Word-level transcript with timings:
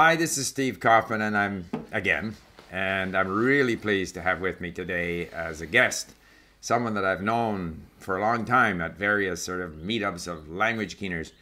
Hi, 0.00 0.14
this 0.14 0.38
is 0.38 0.46
Steve 0.46 0.78
Kaufmann, 0.78 1.22
and 1.22 1.36
I'm 1.36 1.64
again, 1.90 2.36
and 2.70 3.16
I'm 3.16 3.26
really 3.26 3.74
pleased 3.74 4.14
to 4.14 4.22
have 4.22 4.40
with 4.40 4.60
me 4.60 4.70
today 4.70 5.26
as 5.30 5.60
a 5.60 5.66
guest 5.66 6.12
someone 6.60 6.94
that 6.94 7.04
I've 7.04 7.20
known 7.20 7.82
for 7.98 8.16
a 8.16 8.20
long 8.20 8.44
time 8.44 8.80
at 8.80 8.96
various 8.96 9.42
sort 9.42 9.60
of 9.60 9.72
meetups 9.72 10.28
of 10.28 10.48
language 10.48 10.98
keeners, 10.98 11.32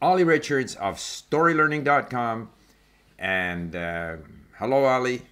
Ollie 0.00 0.22
Richards 0.22 0.76
of 0.76 0.98
StoryLearning.com. 0.98 2.50
And 3.18 3.74
uh, 3.74 4.18
hello, 4.58 4.84
Ollie. 4.84 5.22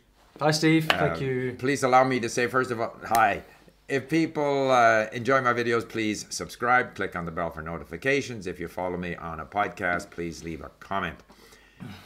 Hi, 0.41 0.51
Steve. 0.51 0.91
Uh, 0.91 0.99
Thank 0.99 1.21
you. 1.21 1.55
Please 1.61 1.85
allow 1.85 2.03
me 2.03 2.19
to 2.19 2.29
say, 2.29 2.49
first 2.49 2.73
of 2.73 2.80
all, 2.80 2.96
hi. 3.05 3.45
If 3.89 4.09
people 4.09 4.73
uh, 4.73 5.07
enjoy 5.12 5.41
my 5.41 5.53
videos, 5.53 5.89
please 5.89 6.27
subscribe, 6.30 6.96
click 6.96 7.14
on 7.14 7.27
the 7.27 7.30
bell 7.30 7.51
for 7.51 7.62
notifications. 7.62 8.49
If 8.49 8.59
you 8.59 8.67
follow 8.67 8.96
me 8.96 9.14
on 9.14 9.39
a 9.39 9.46
podcast, 9.46 10.11
please 10.11 10.43
leave 10.43 10.62
a 10.62 10.71
comment. 10.80 11.21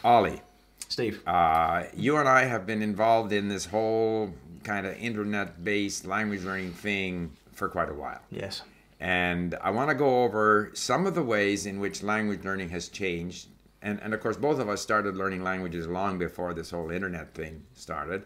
Ollie, 0.05 0.43
Steve. 0.89 1.23
uh, 1.27 1.84
you 1.95 2.16
and 2.16 2.29
I 2.29 2.45
have 2.45 2.66
been 2.66 2.83
involved 2.83 3.33
in 3.33 3.48
this 3.48 3.66
whole 3.66 4.34
kind 4.65 4.87
of 4.87 4.97
internet 4.97 5.62
based 5.65 6.06
language 6.06 6.42
learning 6.45 6.73
thing 6.73 7.33
for 7.52 7.69
quite 7.69 7.88
a 7.88 7.95
while. 7.95 8.20
yes. 8.30 8.62
And 8.98 9.55
I 9.61 9.70
want 9.70 9.91
to 9.91 9.95
go 9.95 10.25
over 10.25 10.70
some 10.73 11.06
of 11.06 11.14
the 11.14 11.23
ways 11.23 11.66
in 11.66 11.80
which 11.80 12.02
language 12.02 12.45
learning 12.45 12.70
has 12.70 12.88
changed. 12.88 13.48
And, 13.83 14.01
and 14.02 14.14
of 14.14 14.20
course, 14.20 14.38
both 14.38 14.59
of 14.59 14.70
us 14.70 14.80
started 14.80 15.16
learning 15.16 15.42
languages 15.45 15.87
long 15.87 16.19
before 16.19 16.55
this 16.55 16.70
whole 16.70 16.91
internet 16.91 17.34
thing 17.34 17.64
started. 17.75 18.25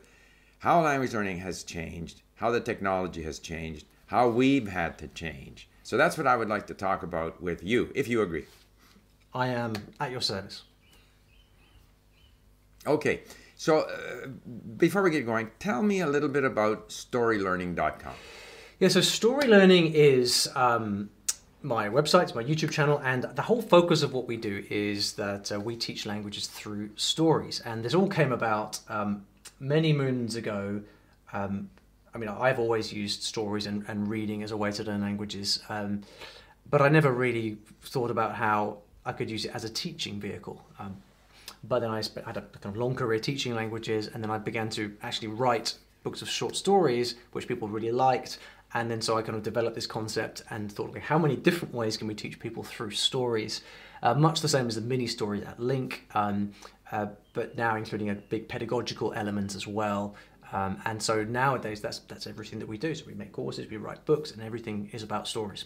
How 0.60 0.80
language 0.80 1.12
learning 1.12 1.38
has 1.38 1.64
changed, 1.64 2.22
how 2.36 2.52
the 2.52 2.60
technology 2.60 3.22
has 3.24 3.40
changed, 3.40 3.84
how 4.06 4.28
we've 4.28 4.68
had 4.68 4.96
to 4.98 5.08
change. 5.08 5.68
So 5.82 5.96
that's 5.96 6.16
what 6.16 6.28
I 6.28 6.36
would 6.36 6.48
like 6.48 6.68
to 6.68 6.74
talk 6.74 7.02
about 7.02 7.42
with 7.42 7.64
you, 7.64 7.90
if 7.96 8.06
you 8.06 8.22
agree. 8.22 8.46
I 9.34 9.48
am 9.48 9.74
at 9.98 10.12
your 10.12 10.20
service. 10.20 10.62
Okay, 12.86 13.20
so 13.56 13.80
uh, 13.80 14.28
before 14.76 15.02
we 15.02 15.10
get 15.10 15.26
going, 15.26 15.50
tell 15.58 15.82
me 15.82 16.00
a 16.00 16.06
little 16.06 16.28
bit 16.28 16.44
about 16.44 16.88
storylearning.com. 16.88 18.14
Yeah, 18.78 18.88
so 18.88 19.02
Story 19.02 19.46
Learning 19.46 19.92
is 19.92 20.48
um, 20.56 21.10
my 21.62 21.90
website, 21.90 22.34
my 22.34 22.42
YouTube 22.42 22.70
channel, 22.70 22.98
and 23.04 23.24
the 23.24 23.42
whole 23.42 23.60
focus 23.60 24.02
of 24.02 24.14
what 24.14 24.26
we 24.26 24.38
do 24.38 24.64
is 24.70 25.12
that 25.14 25.52
uh, 25.52 25.60
we 25.60 25.76
teach 25.76 26.06
languages 26.06 26.46
through 26.46 26.88
stories. 26.96 27.60
And 27.60 27.84
this 27.84 27.94
all 27.94 28.08
came 28.08 28.32
about 28.32 28.80
um, 28.88 29.26
many 29.58 29.92
moons 29.92 30.36
ago. 30.36 30.80
Um, 31.34 31.68
I 32.14 32.18
mean, 32.18 32.30
I've 32.30 32.58
always 32.58 32.92
used 32.92 33.22
stories 33.22 33.66
and, 33.66 33.84
and 33.88 34.08
reading 34.08 34.42
as 34.42 34.50
a 34.52 34.56
way 34.56 34.72
to 34.72 34.82
learn 34.82 35.02
languages, 35.02 35.62
um, 35.68 36.00
but 36.70 36.80
I 36.80 36.88
never 36.88 37.12
really 37.12 37.58
thought 37.82 38.10
about 38.10 38.34
how 38.36 38.78
I 39.04 39.12
could 39.12 39.30
use 39.30 39.44
it 39.44 39.54
as 39.54 39.64
a 39.64 39.68
teaching 39.68 40.18
vehicle. 40.18 40.64
Um, 40.78 40.96
but 41.64 41.80
then 41.80 41.90
I 41.90 41.96
had 41.96 42.36
a 42.36 42.42
kind 42.42 42.74
of 42.74 42.76
long 42.76 42.94
career 42.94 43.18
teaching 43.18 43.54
languages, 43.54 44.08
and 44.08 44.22
then 44.22 44.30
I 44.30 44.38
began 44.38 44.68
to 44.70 44.96
actually 45.02 45.28
write 45.28 45.74
books 46.02 46.22
of 46.22 46.28
short 46.28 46.56
stories, 46.56 47.16
which 47.32 47.46
people 47.46 47.68
really 47.68 47.92
liked. 47.92 48.38
And 48.72 48.90
then 48.90 49.02
so 49.02 49.18
I 49.18 49.22
kind 49.22 49.36
of 49.36 49.42
developed 49.42 49.74
this 49.74 49.86
concept 49.86 50.42
and 50.50 50.70
thought, 50.70 50.90
okay, 50.90 51.00
how 51.00 51.18
many 51.18 51.36
different 51.36 51.74
ways 51.74 51.96
can 51.96 52.06
we 52.06 52.14
teach 52.14 52.38
people 52.38 52.62
through 52.62 52.92
stories? 52.92 53.62
Uh, 54.02 54.14
much 54.14 54.40
the 54.40 54.48
same 54.48 54.68
as 54.68 54.76
the 54.76 54.80
mini 54.80 55.06
story 55.06 55.44
at 55.44 55.58
LingQ, 55.58 55.98
um, 56.14 56.52
uh, 56.92 57.06
but 57.34 57.56
now 57.56 57.76
including 57.76 58.10
a 58.10 58.14
big 58.14 58.48
pedagogical 58.48 59.12
element 59.14 59.54
as 59.54 59.66
well. 59.66 60.14
Um, 60.52 60.80
and 60.84 61.02
so 61.02 61.24
nowadays, 61.24 61.80
that's 61.80 62.00
that's 62.00 62.26
everything 62.26 62.58
that 62.60 62.68
we 62.68 62.78
do. 62.78 62.94
So 62.94 63.04
we 63.06 63.14
make 63.14 63.32
courses, 63.32 63.70
we 63.70 63.76
write 63.76 64.04
books, 64.04 64.30
and 64.32 64.42
everything 64.42 64.90
is 64.92 65.02
about 65.02 65.28
stories. 65.28 65.64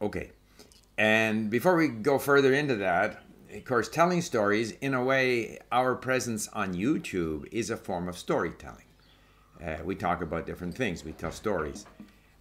Okay. 0.00 0.30
And 1.00 1.48
before 1.48 1.76
we 1.76 1.88
go 1.88 2.18
further 2.18 2.52
into 2.52 2.76
that, 2.76 3.22
of 3.54 3.64
course, 3.64 3.88
telling 3.88 4.20
stories, 4.20 4.72
in 4.82 4.92
a 4.92 5.02
way, 5.02 5.58
our 5.72 5.94
presence 5.94 6.46
on 6.48 6.74
YouTube 6.74 7.48
is 7.50 7.70
a 7.70 7.76
form 7.78 8.06
of 8.06 8.18
storytelling. 8.18 8.84
Uh, 9.64 9.76
we 9.82 9.94
talk 9.94 10.20
about 10.20 10.44
different 10.44 10.74
things, 10.76 11.02
we 11.02 11.12
tell 11.12 11.32
stories. 11.32 11.86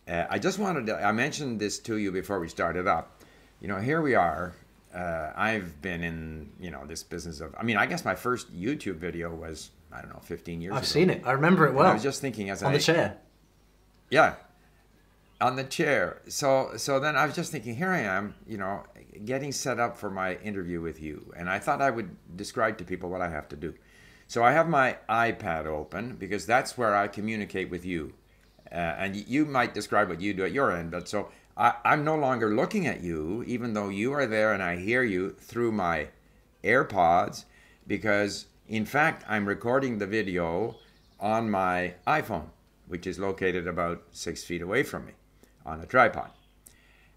Uh, 0.10 0.26
I 0.30 0.40
just 0.40 0.60
wanted 0.60 0.88
to, 0.88 1.02
I 1.02 1.14
mentioned 1.14 1.58
this 1.62 1.80
to 1.80 1.96
you 1.96 2.12
before 2.12 2.42
we 2.42 2.50
started 2.50 2.86
up. 2.86 3.24
You 3.62 3.70
know, 3.70 3.78
here 3.80 4.02
we 4.02 4.16
are. 4.16 4.54
Uh, 4.94 5.32
I've 5.38 5.82
been 5.82 6.04
in, 6.04 6.50
you 6.60 6.70
know, 6.70 6.86
this 6.86 7.02
business 7.02 7.40
of, 7.40 7.56
I 7.58 7.64
mean, 7.64 7.78
I 7.78 7.86
guess 7.86 8.04
my 8.04 8.16
first 8.16 8.54
YouTube 8.54 8.96
video 8.96 9.34
was, 9.34 9.70
I 9.90 10.02
don't 10.02 10.10
know, 10.12 10.20
15 10.22 10.60
years 10.62 10.74
I've 10.74 10.80
ago. 10.80 10.86
seen 10.86 11.10
it. 11.10 11.22
I 11.26 11.32
remember 11.32 11.64
it 11.66 11.70
And 11.70 11.78
well. 11.78 11.92
I 11.92 11.94
was 11.94 12.04
just 12.04 12.20
thinking 12.20 12.50
as 12.50 12.62
on 12.62 12.72
I, 12.72 12.78
the 12.78 12.84
chair. 12.84 13.16
yeah, 14.10 14.36
on 15.42 15.56
the 15.56 15.64
chair. 15.64 16.22
So 16.28 16.72
so 16.76 17.00
then 17.00 17.16
I 17.16 17.26
was 17.26 17.36
just 17.36 17.52
thinking, 17.52 17.76
here 17.76 17.92
I 17.92 18.02
am, 18.02 18.36
you 18.46 18.58
know, 18.58 18.84
getting 19.26 19.52
set 19.52 19.80
up 19.80 19.98
for 19.98 20.10
my 20.10 20.36
interview 20.38 20.82
with 20.82 21.02
you, 21.02 21.34
and 21.38 21.50
I 21.50 21.60
thought 21.60 21.82
I 21.82 21.90
would 21.90 22.16
describe 22.36 22.78
to 22.80 22.84
people 22.84 23.10
what 23.10 23.22
I 23.22 23.30
have 23.30 23.48
to 23.50 23.56
do. 23.56 23.74
So 24.28 24.44
I 24.44 24.52
have 24.52 24.70
my 24.70 24.98
iPad 25.10 25.66
open 25.66 26.16
because 26.16 26.46
that's 26.46 26.78
where 26.78 26.96
I 26.96 27.08
communicate 27.08 27.70
with 27.70 27.86
you, 27.86 28.14
uh, 28.72 28.76
and 28.76 29.16
you 29.16 29.46
might 29.46 29.74
describe 29.74 30.10
what 30.10 30.22
you 30.22 30.34
do 30.34 30.46
at 30.46 30.52
your 30.52 30.72
end. 30.72 30.92
But 30.92 31.08
so 31.08 31.30
I, 31.58 31.74
I'm 31.86 32.04
no 32.04 32.16
longer 32.16 32.54
looking 32.54 32.86
at 32.86 33.02
you, 33.02 33.44
even 33.48 33.74
though 33.74 33.90
you 33.90 34.14
are 34.14 34.28
there 34.28 34.54
and 34.54 34.62
I 34.62 34.78
hear 34.78 35.04
you 35.04 35.32
through 35.32 35.72
my 35.72 36.10
AirPods, 36.64 37.46
because 37.88 38.46
in 38.68 38.86
fact 38.86 39.24
I'm 39.28 39.48
recording 39.48 39.98
the 39.98 40.08
video 40.08 40.76
on 41.20 41.50
my 41.50 41.96
iPhone, 42.06 42.50
which 42.88 43.08
is 43.08 43.18
located 43.18 43.68
about 43.68 44.04
six 44.12 44.44
feet 44.44 44.62
away 44.62 44.84
from 44.84 45.06
me 45.06 45.14
on 45.70 45.82
a 45.82 45.86
tripod. 45.86 46.32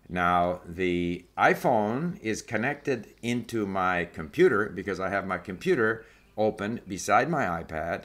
Now, 0.08 0.60
the 0.66 1.24
iPhone 1.38 2.20
is 2.20 2.42
connected 2.42 3.14
into 3.22 3.66
my 3.66 4.04
computer 4.04 4.68
because 4.68 5.00
I 5.00 5.08
have 5.08 5.26
my 5.26 5.38
computer 5.38 6.04
open 6.36 6.80
beside 6.86 7.28
my 7.28 7.44
iPad, 7.44 8.04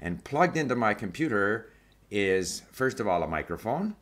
and 0.00 0.24
plugged 0.24 0.56
into 0.56 0.76
my 0.76 0.94
computer 0.94 1.72
is, 2.10 2.62
first 2.70 3.00
of 3.00 3.08
all, 3.08 3.22
a 3.22 3.28
microphone, 3.28 3.96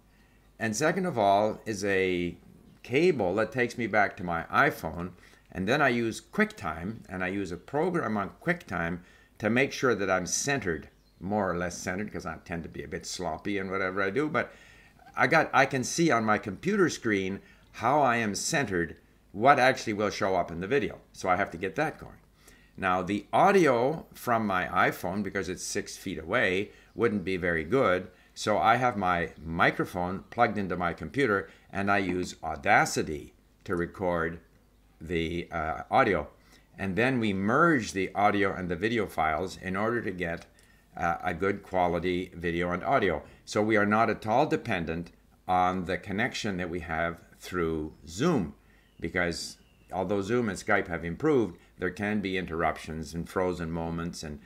and 0.58 0.76
second 0.76 1.06
of 1.06 1.18
all, 1.18 1.60
is 1.66 1.84
a 1.84 2.36
cable 2.82 3.34
that 3.34 3.52
takes 3.52 3.76
me 3.76 3.86
back 3.86 4.16
to 4.16 4.24
my 4.24 4.44
iPhone. 4.44 5.10
And 5.52 5.66
then 5.66 5.80
I 5.80 5.88
use 5.88 6.20
QuickTime, 6.20 6.98
and 7.08 7.24
I 7.24 7.28
use 7.28 7.52
a 7.52 7.56
program 7.56 8.16
on 8.16 8.32
QuickTime 8.44 9.00
to 9.38 9.50
make 9.50 9.72
sure 9.72 9.94
that 9.94 10.10
I'm 10.10 10.26
centered, 10.26 10.88
more 11.20 11.50
or 11.50 11.56
less 11.56 11.78
centered, 11.78 12.06
because 12.06 12.26
I 12.26 12.36
tend 12.44 12.62
to 12.64 12.68
be 12.68 12.82
a 12.82 12.88
bit 12.88 13.06
sloppy 13.06 13.58
in 13.58 13.70
whatever 13.70 14.02
I 14.02 14.10
do. 14.10 14.28
But 14.28 14.52
I 15.16 15.26
got 15.26 15.50
I 15.52 15.66
can 15.66 15.84
see 15.84 16.10
on 16.10 16.24
my 16.24 16.38
computer 16.38 16.88
screen 16.90 17.40
how 17.72 18.00
I 18.00 18.16
am 18.16 18.34
centered, 18.34 18.96
what 19.32 19.58
actually 19.58 19.94
will 19.94 20.10
show 20.10 20.36
up 20.36 20.50
in 20.50 20.60
the 20.60 20.66
video. 20.66 21.00
So 21.12 21.28
I 21.28 21.36
have 21.36 21.50
to 21.52 21.58
get 21.58 21.76
that 21.76 21.98
going. 21.98 22.18
Now 22.76 23.02
the 23.02 23.26
audio 23.32 24.06
from 24.12 24.46
my 24.46 24.66
iPhone, 24.66 25.22
because 25.22 25.48
it's 25.48 25.62
six 25.62 25.96
feet 25.96 26.18
away, 26.18 26.70
wouldn't 26.94 27.24
be 27.24 27.36
very 27.36 27.64
good. 27.64 28.08
So 28.34 28.58
I 28.58 28.76
have 28.76 28.98
my 28.98 29.30
microphone 29.42 30.24
plugged 30.30 30.58
into 30.58 30.76
my 30.76 30.92
computer 30.92 31.48
and 31.70 31.90
I 31.90 31.98
use 31.98 32.36
Audacity 32.44 33.32
to 33.64 33.74
record 33.74 34.40
the 35.00 35.48
uh, 35.50 35.82
audio. 35.90 36.28
And 36.78 36.96
then 36.96 37.18
we 37.18 37.32
merge 37.32 37.92
the 37.92 38.14
audio 38.14 38.54
and 38.54 38.68
the 38.68 38.76
video 38.76 39.06
files 39.06 39.56
in 39.56 39.76
order 39.76 40.02
to 40.02 40.10
get 40.10 40.44
uh, 40.94 41.16
a 41.22 41.32
good 41.32 41.62
quality 41.62 42.30
video 42.34 42.70
and 42.72 42.84
audio. 42.84 43.22
So 43.46 43.62
we 43.62 43.76
are 43.76 43.86
not 43.86 44.10
at 44.10 44.26
all 44.26 44.46
dependent 44.46 45.12
on 45.46 45.84
the 45.84 45.96
connection 45.96 46.56
that 46.56 46.68
we 46.68 46.80
have 46.80 47.20
through 47.38 47.92
Zoom 48.06 48.54
because 48.98 49.58
although 49.92 50.20
Zoom 50.20 50.48
and 50.48 50.58
Skype 50.58 50.88
have 50.88 51.04
improved, 51.04 51.56
there 51.78 51.90
can 51.90 52.20
be 52.20 52.36
interruptions 52.36 53.14
and 53.14 53.28
frozen 53.28 53.70
moments 53.70 54.24
and 54.24 54.40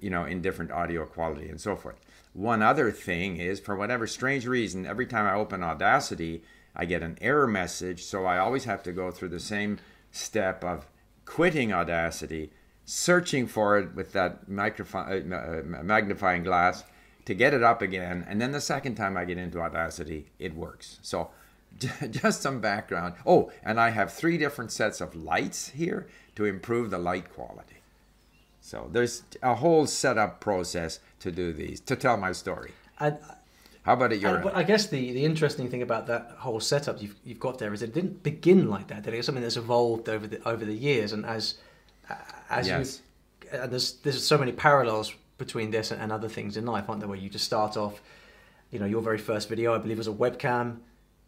you 0.00 0.08
know 0.08 0.24
in 0.24 0.40
different 0.40 0.70
audio 0.70 1.04
quality 1.04 1.48
and 1.48 1.60
so 1.60 1.74
forth. 1.74 1.96
One 2.32 2.62
other 2.62 2.92
thing 2.92 3.38
is 3.38 3.58
for 3.58 3.74
whatever 3.74 4.06
strange 4.06 4.46
reason, 4.46 4.86
every 4.86 5.06
time 5.06 5.26
I 5.26 5.34
open 5.34 5.64
Audacity, 5.64 6.44
I 6.76 6.84
get 6.84 7.02
an 7.02 7.18
error 7.20 7.48
message, 7.48 8.04
so 8.04 8.24
I 8.24 8.38
always 8.38 8.64
have 8.64 8.84
to 8.84 8.92
go 8.92 9.10
through 9.10 9.30
the 9.30 9.40
same 9.40 9.78
step 10.12 10.62
of 10.62 10.86
quitting 11.24 11.72
Audacity, 11.72 12.52
searching 12.84 13.48
for 13.48 13.78
it 13.78 13.96
with 13.96 14.12
that 14.12 14.48
microphone 14.48 15.32
uh, 15.32 15.36
uh, 15.36 15.82
magnifying 15.82 16.44
glass 16.44 16.84
to 17.24 17.34
get 17.34 17.54
it 17.54 17.62
up 17.62 17.80
again, 17.82 18.24
and 18.28 18.40
then 18.40 18.52
the 18.52 18.60
second 18.60 18.96
time 18.96 19.16
I 19.16 19.24
get 19.24 19.38
into 19.38 19.60
Audacity, 19.60 20.26
it 20.38 20.54
works. 20.54 20.98
So 21.02 21.30
just 22.10 22.42
some 22.42 22.60
background. 22.60 23.14
Oh, 23.26 23.50
and 23.64 23.80
I 23.80 23.90
have 23.90 24.12
three 24.12 24.38
different 24.38 24.72
sets 24.72 25.00
of 25.00 25.14
lights 25.14 25.68
here 25.70 26.06
to 26.36 26.44
improve 26.44 26.90
the 26.90 26.98
light 26.98 27.32
quality. 27.32 27.76
So 28.60 28.88
there's 28.92 29.22
a 29.42 29.54
whole 29.56 29.86
setup 29.86 30.40
process 30.40 31.00
to 31.20 31.30
do 31.30 31.52
these, 31.52 31.80
to 31.80 31.96
tell 31.96 32.16
my 32.16 32.32
story. 32.32 32.72
And, 32.98 33.18
How 33.82 33.92
about 33.94 34.12
at 34.12 34.20
your 34.20 34.36
and 34.36 34.50
I 34.50 34.62
guess 34.62 34.86
the, 34.86 35.12
the 35.12 35.24
interesting 35.24 35.68
thing 35.68 35.82
about 35.82 36.06
that 36.06 36.36
whole 36.38 36.60
setup 36.60 37.02
you've, 37.02 37.16
you've 37.24 37.40
got 37.40 37.58
there 37.58 37.74
is 37.74 37.82
it 37.82 37.92
didn't 37.92 38.22
begin 38.22 38.70
like 38.70 38.88
that. 38.88 39.02
Did 39.02 39.12
it? 39.12 39.18
It's 39.18 39.26
something 39.26 39.42
that's 39.42 39.58
evolved 39.58 40.08
over 40.08 40.26
the 40.26 40.46
over 40.48 40.64
the 40.64 40.74
years, 40.74 41.12
and 41.12 41.26
as 41.26 41.54
uh, 42.08 42.14
as 42.48 42.66
Yes. 42.68 43.02
you 43.52 43.58
and 43.60 43.70
there's 43.70 43.92
there's 44.02 44.26
so 44.26 44.38
many 44.38 44.52
parallels 44.52 45.14
between 45.38 45.70
this 45.70 45.90
and, 45.90 46.12
other 46.12 46.28
things 46.28 46.56
in 46.56 46.64
life, 46.66 46.84
aren't 46.88 47.00
there? 47.00 47.08
Where 47.08 47.18
you 47.18 47.28
just 47.28 47.44
start 47.44 47.76
off, 47.76 48.00
you 48.70 48.78
know, 48.78 48.86
your 48.86 49.02
very 49.02 49.18
first 49.18 49.48
video, 49.48 49.74
I 49.74 49.78
believe, 49.78 49.98
was 49.98 50.08
a 50.08 50.12
webcam 50.12 50.78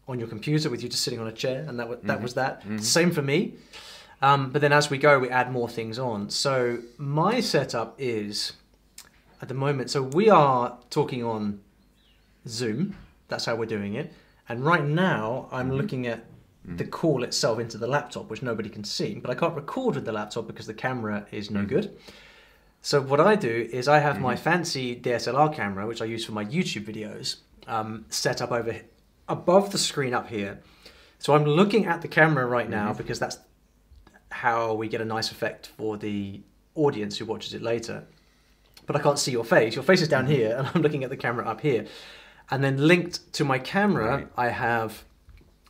on 0.08 0.18
your 0.20 0.28
computer 0.28 0.70
with 0.70 0.82
you 0.82 0.88
just 0.88 1.02
sitting 1.02 1.18
on 1.20 1.26
a 1.26 1.32
chair, 1.32 1.64
and 1.68 1.78
that 1.80 1.88
was, 1.88 1.98
that 2.04 2.22
was 2.22 2.34
that. 2.34 2.62
Same 2.80 3.10
for 3.10 3.22
me. 3.22 3.54
Um, 4.22 4.50
but 4.50 4.60
then 4.62 4.72
as 4.72 4.88
we 4.88 4.98
go, 4.98 5.18
we 5.18 5.28
add 5.28 5.50
more 5.52 5.68
things 5.68 5.98
on. 5.98 6.30
So 6.30 6.78
my 6.96 7.40
setup 7.40 7.96
is 7.98 8.52
at 9.42 9.48
the 9.48 9.54
moment. 9.54 9.90
So 9.90 10.02
we 10.02 10.30
are 10.30 10.78
talking 10.90 11.22
on 11.24 11.60
Zoom. 12.48 12.96
That's 13.28 13.44
how 13.44 13.56
we're 13.56 13.66
doing 13.66 13.94
it. 13.94 14.12
And 14.48 14.64
right 14.64 14.84
now, 14.84 15.48
I'm 15.50 15.66
Mm-hmm. 15.68 15.76
looking 15.76 16.06
at 16.06 16.24
the 16.64 16.84
call 16.84 17.22
itself 17.22 17.60
into 17.60 17.78
the 17.78 17.86
laptop, 17.86 18.28
which 18.28 18.42
nobody 18.42 18.68
can 18.68 18.82
see. 18.82 19.14
But 19.14 19.30
I 19.30 19.34
can't 19.36 19.54
record 19.54 19.94
with 19.96 20.04
the 20.04 20.10
laptop 20.12 20.46
because 20.48 20.66
the 20.66 20.74
camera 20.74 21.26
is 21.30 21.46
Mm-hmm. 21.48 21.54
no 21.56 21.64
good. 21.66 21.96
So 22.86 23.02
what 23.02 23.18
I 23.18 23.34
do 23.34 23.68
is 23.72 23.88
I 23.88 23.98
have 23.98 24.20
my 24.20 24.36
fancy 24.36 24.94
DSLR 24.94 25.52
camera, 25.52 25.88
which 25.88 26.00
I 26.00 26.04
use 26.04 26.24
for 26.24 26.30
my 26.30 26.44
YouTube 26.44 26.84
videos, 26.84 27.38
um, 27.66 28.06
set 28.10 28.40
up 28.40 28.52
over 28.52 28.76
above 29.28 29.72
the 29.72 29.78
screen 29.78 30.14
up 30.14 30.28
here. 30.28 30.62
So 31.18 31.34
I'm 31.34 31.42
looking 31.42 31.86
at 31.86 32.00
the 32.00 32.06
camera 32.06 32.46
right 32.46 32.70
now 32.70 32.92
because 32.92 33.18
that's 33.18 33.38
how 34.30 34.74
we 34.74 34.86
get 34.86 35.00
a 35.00 35.04
nice 35.04 35.32
effect 35.32 35.66
for 35.76 35.96
the 35.96 36.42
audience 36.76 37.18
who 37.18 37.24
watches 37.24 37.54
it 37.54 37.60
later. 37.60 38.04
But 38.86 38.94
I 38.94 39.00
can't 39.00 39.18
see 39.18 39.32
your 39.32 39.44
face. 39.44 39.74
Your 39.74 39.82
face 39.82 40.00
is 40.00 40.06
down 40.06 40.28
here, 40.28 40.54
and 40.56 40.68
I'm 40.72 40.80
looking 40.80 41.02
at 41.02 41.10
the 41.10 41.16
camera 41.16 41.44
up 41.44 41.62
here. 41.62 41.86
And 42.52 42.62
then 42.62 42.86
linked 42.86 43.32
to 43.32 43.44
my 43.44 43.58
camera, 43.58 44.18
Right. 44.18 44.28
I 44.36 44.50
have 44.50 45.02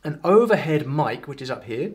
an 0.03 0.19
overhead 0.23 0.85
mic, 0.85 1.27
which 1.27 1.41
is 1.41 1.49
up 1.49 1.63
here, 1.63 1.93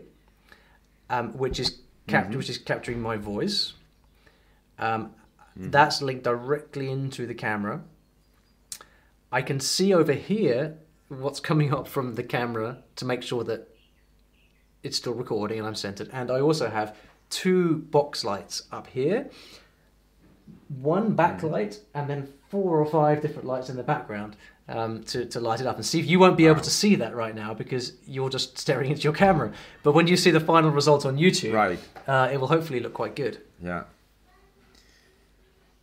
um, 1.08 1.38
which 1.38 1.60
is 1.60 1.78
cap- 2.08 2.34
which 2.34 2.50
is 2.50 2.58
capturing 2.58 3.00
my 3.00 3.16
voice. 3.16 3.74
Um, 4.82 5.10
That's 5.56 6.00
linked 6.02 6.24
directly 6.24 6.90
into 6.90 7.26
the 7.26 7.34
camera. 7.34 7.82
I 9.30 9.42
can 9.42 9.60
see 9.60 9.94
over 9.94 10.12
here 10.12 10.76
what's 11.08 11.40
coming 11.40 11.72
up 11.74 11.86
from 11.86 12.14
the 12.14 12.22
camera 12.22 12.78
to 12.96 13.04
make 13.04 13.22
sure 13.22 13.44
that 13.44 13.68
it's 14.82 14.96
still 14.96 15.14
recording 15.14 15.58
and 15.58 15.66
I'm 15.68 15.74
centered. 15.74 16.08
And 16.12 16.30
I 16.30 16.40
also 16.40 16.68
have 16.70 16.96
two 17.30 17.78
box 17.90 18.24
lights 18.24 18.64
up 18.72 18.86
here, 18.88 19.30
one 20.68 21.16
backlight, 21.16 21.80
and 21.94 22.08
then 22.10 22.28
four 22.50 22.80
or 22.80 22.86
five 22.86 23.22
different 23.22 23.46
lights 23.46 23.68
in 23.70 23.76
the 23.76 23.82
background 23.82 24.36
um, 24.68 25.02
to, 25.04 25.24
to 25.26 25.40
light 25.40 25.60
it 25.60 25.66
up. 25.66 25.76
And 25.76 25.84
Steve, 25.86 26.04
you 26.06 26.18
won't 26.18 26.36
be 26.36 26.46
able 26.46 26.60
to 26.60 26.70
see 26.70 26.94
that 26.96 27.14
right 27.14 27.34
now 27.34 27.54
because 27.54 27.92
you're 28.06 28.30
just 28.30 28.58
staring 28.58 28.90
into 28.90 29.02
your 29.02 29.12
camera. 29.12 29.52
But 29.82 29.92
when 29.92 30.06
you 30.06 30.16
see 30.16 30.30
the 30.30 30.40
final 30.40 30.70
result 30.70 31.06
on 31.06 31.16
YouTube, 31.16 31.52
Right. 31.54 31.78
uh, 32.06 32.30
it 32.32 32.38
will 32.40 32.48
hopefully 32.48 32.80
look 32.80 32.94
quite 32.94 33.16
good. 33.16 33.40
Yeah. 33.62 33.84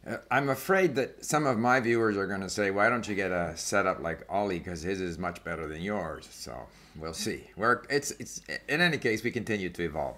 Uh, 0.09 0.17
I'm 0.31 0.49
afraid 0.49 0.95
that 0.95 1.23
some 1.23 1.45
of 1.45 1.57
my 1.57 1.79
viewers 1.79 2.17
are 2.17 2.25
going 2.25 2.41
to 2.41 2.49
say, 2.49 2.71
"Why 2.71 2.89
don't 2.89 3.07
you 3.07 3.15
get 3.15 3.31
a 3.31 3.55
setup 3.55 4.01
like 4.01 4.25
Ollie? 4.29 4.59
Because 4.59 4.81
his 4.81 4.99
is 4.99 5.17
much 5.17 5.43
better 5.43 5.67
than 5.67 5.81
yours." 5.81 6.27
So 6.31 6.67
we'll 6.95 7.13
see. 7.13 7.49
We're, 7.55 7.83
it's 7.89 8.11
it's 8.11 8.41
in 8.67 8.81
any 8.81 8.97
case, 8.97 9.23
we 9.23 9.31
continue 9.31 9.69
to 9.69 9.83
evolve, 9.83 10.17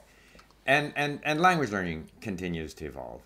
and 0.66 0.94
and 0.96 1.20
and 1.24 1.42
language 1.42 1.72
learning 1.72 2.10
continues 2.22 2.74
to 2.76 2.86
evolve. 2.86 3.22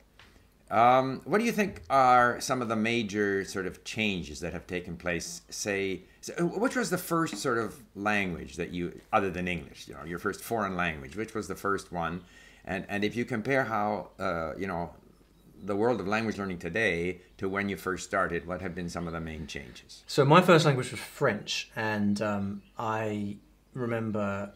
Um, 0.71 1.21
what 1.25 1.37
do 1.37 1.43
you 1.43 1.51
think 1.51 1.83
are 1.91 2.41
some 2.41 2.61
of 2.63 2.69
the 2.69 2.75
major 2.75 3.45
sort 3.45 3.67
of 3.67 3.83
changes 3.83 4.39
that 4.39 4.51
have 4.51 4.65
taken 4.65 4.97
place? 4.97 5.41
Say, 5.49 6.01
which 6.39 6.75
was 6.75 6.89
the 6.89 6.97
first 6.97 7.37
sort 7.37 7.59
of 7.59 7.83
language 7.93 8.55
that 8.55 8.71
you, 8.71 8.99
other 9.13 9.29
than 9.29 9.47
English, 9.47 9.87
you 9.87 9.93
know, 9.93 10.03
your 10.03 10.17
first 10.17 10.41
foreign 10.41 10.75
language? 10.75 11.15
Which 11.15 11.35
was 11.35 11.47
the 11.47 11.55
first 11.55 11.91
one? 11.91 12.23
And 12.65 12.83
and 12.89 13.03
if 13.03 13.15
you 13.15 13.25
compare 13.25 13.63
how, 13.63 14.09
uh, 14.17 14.53
you 14.57 14.65
know, 14.65 14.89
the 15.65 15.75
world 15.75 15.99
of 15.99 16.07
language 16.07 16.37
learning 16.37 16.59
today 16.59 17.21
to 17.37 17.49
when 17.49 17.69
you 17.69 17.77
first 17.77 18.05
started, 18.05 18.47
what 18.47 18.61
have 18.61 18.75
been 18.75 18.89
some 18.89 19.07
of 19.07 19.13
the 19.13 19.19
main 19.19 19.47
changes? 19.47 20.03
So 20.07 20.23
my 20.25 20.41
first 20.41 20.65
language 20.65 20.91
was 20.91 20.99
French, 20.99 21.69
and 21.75 22.21
um, 22.21 22.61
I 22.77 23.37
remember 23.73 24.53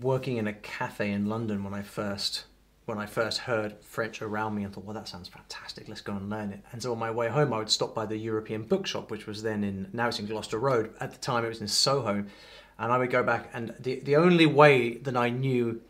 working 0.00 0.36
in 0.36 0.46
a 0.46 0.52
cafe 0.52 1.10
in 1.12 1.26
London 1.26 1.64
when 1.64 1.74
I 1.74 1.82
first 1.82 2.44
when 2.86 2.98
I 2.98 3.06
first 3.06 3.38
heard 3.38 3.74
French 3.82 4.22
around 4.22 4.54
me 4.54 4.62
and 4.62 4.72
thought, 4.72 4.84
well, 4.84 4.94
that 4.94 5.08
sounds 5.08 5.26
fantastic. 5.26 5.88
Let's 5.88 6.02
go 6.02 6.12
and 6.12 6.30
learn 6.30 6.52
it. 6.52 6.60
And 6.70 6.80
so 6.80 6.92
on 6.92 7.00
my 7.00 7.10
way 7.10 7.28
home, 7.28 7.52
I 7.52 7.58
would 7.58 7.68
stop 7.68 7.96
by 7.96 8.06
the 8.06 8.16
European 8.16 8.62
Bookshop, 8.62 9.10
which 9.10 9.26
was 9.26 9.42
then 9.42 9.64
in 9.64 9.88
now 9.92 10.06
it's 10.06 10.20
in 10.20 10.26
Gloucester 10.26 10.58
Road. 10.58 10.94
At 11.00 11.10
the 11.10 11.18
time, 11.18 11.44
it 11.44 11.48
was 11.48 11.60
in 11.60 11.66
Soho, 11.68 12.24
and 12.78 12.92
I 12.92 12.96
would 12.96 13.10
go 13.10 13.24
back. 13.24 13.50
And 13.52 13.74
the 13.80 14.00
the 14.00 14.16
only 14.16 14.46
way 14.46 14.98
that 14.98 15.16
I 15.16 15.30
knew 15.30 15.80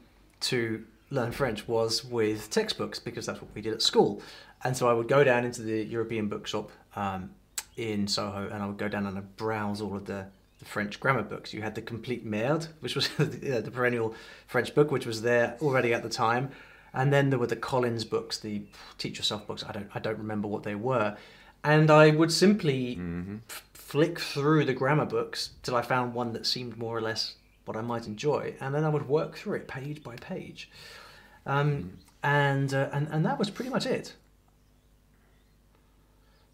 to 0.40 0.84
learn 1.11 1.32
French 1.32 1.69
was 1.69 2.05
with 2.05 2.50
textbooks 2.50 2.99
because 2.99 3.26
that's 3.26 3.41
what 3.41 3.50
we 3.55 3.61
did 3.61 3.73
at 3.73 3.82
school. 3.82 4.23
And 4.64 4.76
so 4.76 4.88
I 4.88 4.93
would 4.93 5.08
go 5.08 5.23
down 5.23 5.44
into 5.44 5.62
the 5.62 5.85
European 5.85 6.29
bookshop 6.29 6.70
um, 6.94 7.31
in 7.76 8.08
Soho 8.08 8.49
and 8.49 8.62
I 8.62 8.67
would 8.67 8.79
go 8.79 8.88
down 8.88 9.06
and 9.06 9.17
I'd 9.17 9.37
browse 9.37 9.81
all 9.81 9.97
of 9.97 10.06
the, 10.06 10.26
the 10.58 10.64
French 10.64 10.99
grammar 10.99 11.23
books. 11.23 11.53
You 11.55 11.62
had 11.62 11.75
the 11.75 11.82
Complete 11.82 12.25
Merde, 12.25 12.67
which 12.81 12.94
was 12.94 13.08
the, 13.19 13.25
the 13.61 13.70
perennial 13.70 14.14
French 14.47 14.75
book, 14.75 14.91
which 14.91 15.06
was 15.06 15.23
there 15.23 15.56
already 15.61 15.94
at 15.94 16.03
the 16.03 16.08
time. 16.08 16.50
And 16.93 17.12
then 17.12 17.31
there 17.31 17.38
were 17.38 17.47
the 17.47 17.56
Collins 17.56 18.05
books, 18.05 18.38
the 18.38 18.62
Teach 18.97 19.19
Yourself 19.19 19.47
books. 19.47 19.64
I 19.69 19.73
don't, 19.73 19.91
I 19.94 19.99
don't 19.99 20.19
remember 20.19 20.49
what 20.49 20.62
they 20.62 20.75
were. 20.75 21.17
And 21.62 21.91
I 21.91 22.11
would 22.11 22.32
simply 22.32 22.99
f- 23.49 23.64
flick 23.75 24.19
through 24.19 24.64
the 24.64 24.73
grammar 24.73 25.05
books 25.05 25.50
till 25.62 25.76
I 25.76 25.82
found 25.82 26.14
one 26.14 26.32
that 26.32 26.47
seemed 26.47 26.79
more 26.79 26.97
or 26.97 27.00
less 27.00 27.35
what 27.67 27.77
I 27.77 27.83
might 27.83 28.07
enjoy, 28.07 28.55
and 28.61 28.75
then 28.75 28.85
I 28.85 28.89
would 28.89 29.09
work 29.09 29.37
through 29.37 29.55
it 29.57 29.69
page 29.69 30.03
by 30.03 30.17
page, 30.17 30.71
um, 31.45 31.99
and, 32.23 32.73
uh, 32.73 32.89
and 32.93 33.09
and 33.09 33.25
that 33.27 33.39
was 33.39 33.51
pretty 33.51 33.71
much 33.71 33.85
it. 33.87 34.15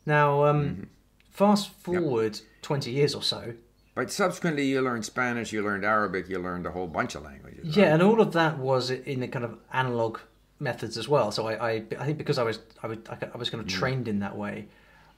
Now, 0.05 0.45
um, 0.47 0.89
fast 1.31 1.71
forward 1.71 2.41
twenty 2.61 2.91
years 2.91 3.15
or 3.15 3.23
so, 3.23 3.55
But 3.95 4.11
subsequently, 4.11 4.65
you 4.67 4.81
learned 4.81 5.05
Spanish, 5.05 5.53
you 5.53 5.63
learned 5.63 5.85
Arabic, 5.85 6.29
you 6.29 6.39
learned 6.39 6.67
a 6.67 6.71
whole 6.73 6.87
bunch 6.89 7.15
of 7.15 7.23
languages. 7.23 7.77
yeah, 7.77 7.85
right? 7.85 7.93
and 7.93 8.03
all 8.03 8.21
of 8.21 8.33
that 8.33 8.59
was 8.59 8.91
in 8.91 9.21
the 9.21 9.29
kind 9.29 9.45
of 9.45 9.59
analog 9.73 10.19
methods 10.59 10.97
as 10.97 11.09
well. 11.09 11.31
So 11.33 11.47
I, 11.49 11.55
I, 11.71 11.83
I 11.99 12.05
think 12.07 12.19
because 12.19 12.39
I 12.39 12.43
was 12.43 12.59
I, 12.83 12.87
would, 12.87 13.09
I 13.09 13.37
was 13.37 13.51
kind 13.51 13.61
of 13.63 13.69
trained 13.69 14.09
in 14.09 14.19
that 14.21 14.37
way, 14.37 14.67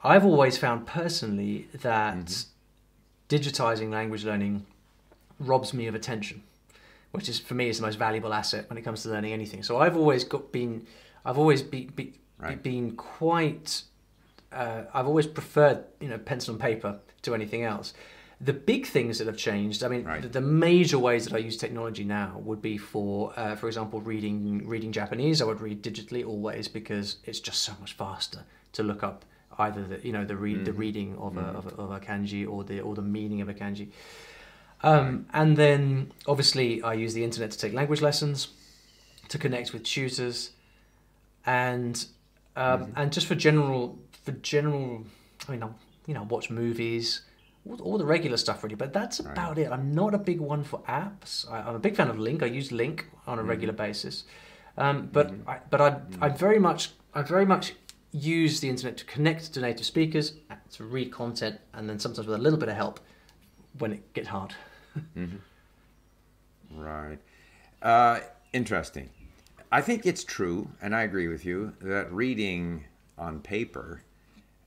I've 0.02 0.24
always 0.24 0.58
found 0.58 0.86
personally 0.86 1.68
that 1.80 2.44
digitizing 3.28 3.90
language 3.90 4.24
learning 4.24 4.66
robs 5.38 5.72
me 5.74 5.86
of 5.86 5.94
attention, 5.94 6.42
which 7.12 7.28
is 7.28 7.38
for 7.38 7.54
me 7.54 7.68
is 7.68 7.78
the 7.78 7.86
most 7.86 7.98
valuable 7.98 8.32
asset 8.32 8.68
when 8.68 8.76
it 8.78 8.82
comes 8.82 9.02
to 9.02 9.08
learning 9.10 9.32
anything. 9.32 9.62
So 9.62 9.78
I've 9.78 9.96
always 9.96 10.24
got 10.24 10.52
been, 10.52 10.86
I've 11.24 11.38
always 11.38 11.62
be, 11.62 11.86
be, 11.86 12.14
Right. 12.36 12.60
been 12.62 12.96
quite, 12.96 13.82
uh, 14.52 14.82
I've 14.92 15.06
always 15.06 15.26
preferred 15.26 15.84
you 16.00 16.08
know 16.08 16.18
pencil 16.18 16.52
and 16.54 16.60
paper 16.60 16.98
to 17.22 17.34
anything 17.34 17.62
else. 17.62 17.94
The 18.40 18.52
big 18.52 18.86
things 18.86 19.18
that 19.18 19.28
have 19.28 19.36
changed, 19.36 19.84
I 19.84 19.88
mean, 19.88 20.04
Right. 20.04 20.20
the, 20.20 20.28
the 20.28 20.40
major 20.40 20.98
ways 20.98 21.24
that 21.24 21.34
I 21.34 21.38
use 21.38 21.56
technology 21.56 22.04
now 22.04 22.40
would 22.44 22.60
be 22.60 22.76
for, 22.76 23.32
uh, 23.36 23.54
for 23.54 23.68
example, 23.68 24.00
reading 24.00 24.66
reading 24.66 24.90
Japanese. 24.92 25.40
I 25.40 25.44
would 25.44 25.60
read 25.60 25.82
digitally 25.82 26.26
always 26.26 26.66
because 26.68 27.18
it's 27.24 27.40
just 27.40 27.62
so 27.62 27.72
much 27.80 27.92
faster 27.94 28.40
to 28.72 28.82
look 28.82 29.02
up 29.04 29.24
either 29.58 29.84
the 29.84 30.04
you 30.04 30.12
know 30.12 30.24
the 30.24 30.36
read 30.36 30.64
the 30.64 30.72
reading 30.72 31.16
of, 31.18 31.36
a, 31.36 31.40
of, 31.58 31.66
a, 31.66 31.74
of 31.76 31.90
a 31.92 32.00
kanji 32.00 32.46
or 32.46 32.64
the 32.64 32.80
or 32.80 32.94
the 32.96 33.02
meaning 33.02 33.40
of 33.40 33.48
a 33.48 33.54
kanji. 33.54 33.88
Um, 34.84 35.26
and 35.32 35.56
then 35.56 36.12
obviously 36.26 36.82
I 36.82 36.92
use 36.92 37.14
the 37.14 37.24
internet 37.24 37.50
to 37.52 37.58
take 37.58 37.72
language 37.72 38.02
lessons, 38.02 38.48
to 39.28 39.38
connect 39.38 39.72
with 39.72 39.82
tutors, 39.82 40.50
and 41.46 42.04
um, 42.54 42.92
and 42.94 43.10
just 43.10 43.26
for 43.26 43.34
general 43.34 43.98
for 44.24 44.32
general, 44.32 45.04
I 45.48 45.52
mean, 45.52 45.62
I'll, 45.62 45.74
you 46.06 46.12
know, 46.12 46.24
watch 46.24 46.50
movies, 46.50 47.22
all, 47.66 47.80
all 47.80 47.96
the 47.96 48.04
regular 48.04 48.36
stuff 48.36 48.62
really. 48.62 48.74
But 48.74 48.92
that's 48.92 49.20
about 49.20 49.56
it. 49.56 49.72
I'm 49.72 49.94
not 49.94 50.12
a 50.12 50.18
big 50.18 50.38
one 50.38 50.62
for 50.62 50.80
apps. 50.80 51.50
I, 51.50 51.60
I'm 51.60 51.76
a 51.76 51.78
big 51.78 51.96
fan 51.96 52.08
of 52.08 52.16
LingQ. 52.16 52.42
I 52.42 52.46
use 52.46 52.68
LingQ 52.68 53.04
on 53.26 53.38
a 53.38 53.42
regular 53.42 53.72
basis, 53.72 54.24
um, 54.76 55.08
but 55.10 55.32
I, 55.46 55.60
but 55.70 55.80
I 55.80 56.00
I 56.20 56.28
very 56.28 56.58
much 56.58 56.90
I 57.14 57.22
very 57.22 57.46
much 57.46 57.72
use 58.12 58.60
the 58.60 58.68
internet 58.68 58.98
to 58.98 59.06
connect 59.06 59.54
to 59.54 59.60
native 59.62 59.86
speakers, 59.86 60.34
to 60.72 60.84
read 60.84 61.10
content, 61.10 61.58
and 61.72 61.88
then 61.88 61.98
sometimes 61.98 62.26
with 62.26 62.38
a 62.38 62.42
little 62.42 62.58
bit 62.58 62.68
of 62.68 62.76
help 62.76 63.00
when 63.78 63.94
it 63.94 64.12
gets 64.12 64.28
hard. 64.28 64.54
Right. 66.76 67.18
Uh, 67.82 68.20
interesting. 68.52 69.10
I 69.70 69.80
think 69.80 70.06
it's 70.06 70.24
true, 70.24 70.70
and 70.82 70.94
I 70.94 71.02
agree 71.02 71.28
with 71.28 71.44
you, 71.44 71.72
that 71.80 72.12
reading 72.12 72.84
on 73.18 73.40
paper 73.40 74.02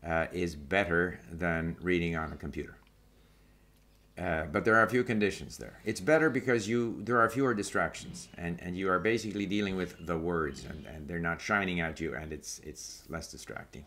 uh, 0.05 0.27
is 0.31 0.55
better 0.55 1.19
than 1.31 1.75
reading 1.81 2.15
on 2.15 2.31
a 2.31 2.35
computer. 2.35 2.77
Uh, 4.17 4.45
but 4.45 4.65
there 4.65 4.75
are 4.75 4.83
a 4.83 4.89
few 4.89 5.03
conditions 5.03 5.57
there. 5.57 5.79
It's 5.85 6.01
better 6.01 6.29
because 6.29 6.67
you 6.67 7.01
there 7.03 7.19
are 7.19 7.29
fewer 7.29 7.53
distractions, 7.53 8.29
and, 8.37 8.59
and 8.61 8.75
you 8.75 8.89
are 8.89 8.99
basically 8.99 9.45
dealing 9.45 9.75
with 9.75 10.07
the 10.07 10.17
words, 10.17 10.65
and, 10.65 10.85
and 10.87 11.07
they're 11.07 11.19
not 11.19 11.39
shining 11.39 11.81
at 11.81 11.99
you, 11.99 12.15
and 12.15 12.33
it's 12.33 12.59
it's 12.59 13.03
less 13.09 13.29
distracting. 13.29 13.85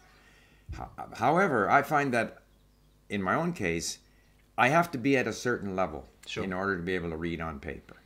However, 1.14 1.68
I 1.68 1.82
find 1.82 2.14
that 2.14 2.42
in 3.09 3.20
my 3.20 3.35
own 3.35 3.52
case, 3.52 3.99
I 4.57 4.69
have 4.69 4.90
to 4.92 4.99
be 4.99 5.16
at 5.16 5.26
a 5.26 5.33
certain 5.33 5.75
level 5.75 6.07
Sure. 6.26 6.45
in 6.45 6.52
order 6.52 6.76
to 6.76 6.83
be 6.83 6.95
able 6.95 7.11
to 7.11 7.16
read 7.16 7.40
on 7.40 7.61
paper. 7.61 7.97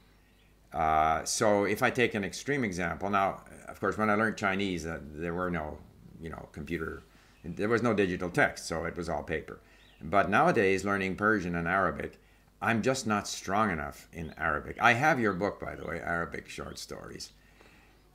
Uh, 0.72 1.24
so 1.24 1.64
if 1.64 1.82
I 1.82 1.90
take 1.90 2.14
an 2.14 2.24
extreme 2.24 2.64
example, 2.64 3.10
now, 3.10 3.42
of 3.68 3.78
course, 3.80 3.96
when 3.96 4.10
I 4.10 4.14
learned 4.14 4.36
Chinese, 4.36 4.86
uh, 4.86 4.98
there 5.02 5.34
were 5.34 5.50
no, 5.50 5.78
you 6.20 6.30
know, 6.30 6.48
computer, 6.52 7.02
there 7.44 7.68
was 7.68 7.82
no 7.82 7.94
digital 7.94 8.30
text, 8.30 8.66
so 8.66 8.84
it 8.84 8.96
was 8.96 9.08
all 9.08 9.22
paper. 9.22 9.60
But 10.02 10.30
nowadays, 10.30 10.84
learning 10.84 11.16
Persian 11.16 11.54
and 11.54 11.68
Arabic, 11.68 12.18
I'm 12.60 12.82
just 12.82 13.06
not 13.06 13.28
strong 13.28 13.70
enough 13.70 14.08
in 14.12 14.34
Arabic. 14.38 14.76
I 14.80 14.94
have 14.94 15.20
your 15.20 15.32
book, 15.32 15.60
by 15.60 15.74
the 15.74 15.84
way, 15.86 16.00
Arabic 16.00 16.48
short 16.48 16.78
stories, 16.78 17.30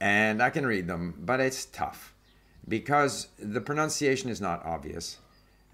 and 0.02 0.42
I 0.42 0.50
can 0.50 0.66
read 0.66 0.88
them, 0.88 1.14
but 1.20 1.40
it's 1.40 1.66
tough 1.66 2.14
because 2.68 3.28
the 3.38 3.62
pronunciation 3.62 4.30
is 4.30 4.42
not 4.42 4.66
obvious. 4.66 5.18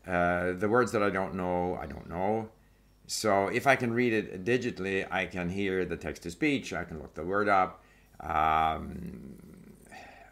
Uh, 0.07 0.53
the 0.53 0.69
words 0.69 0.91
that 0.91 1.01
I 1.01 1.09
don't 1.09 1.35
know, 1.35 1.77
I 1.81 1.85
don't 1.85 2.09
know. 2.09 2.50
So 3.07 3.47
if 3.47 3.67
I 3.67 3.75
can 3.75 3.93
read 3.93 4.13
it 4.13 4.43
digitally, 4.43 5.07
I 5.12 5.25
can 5.25 5.50
hear 5.50 5.85
the 5.85 5.97
text 5.97 6.24
to 6.24 6.31
speech. 6.31 6.74
I 6.74 6.83
can 6.83 7.00
look 7.00 7.13
the 7.13 7.24
word 7.24 7.50
up. 7.50 7.83
Um, 8.19 9.35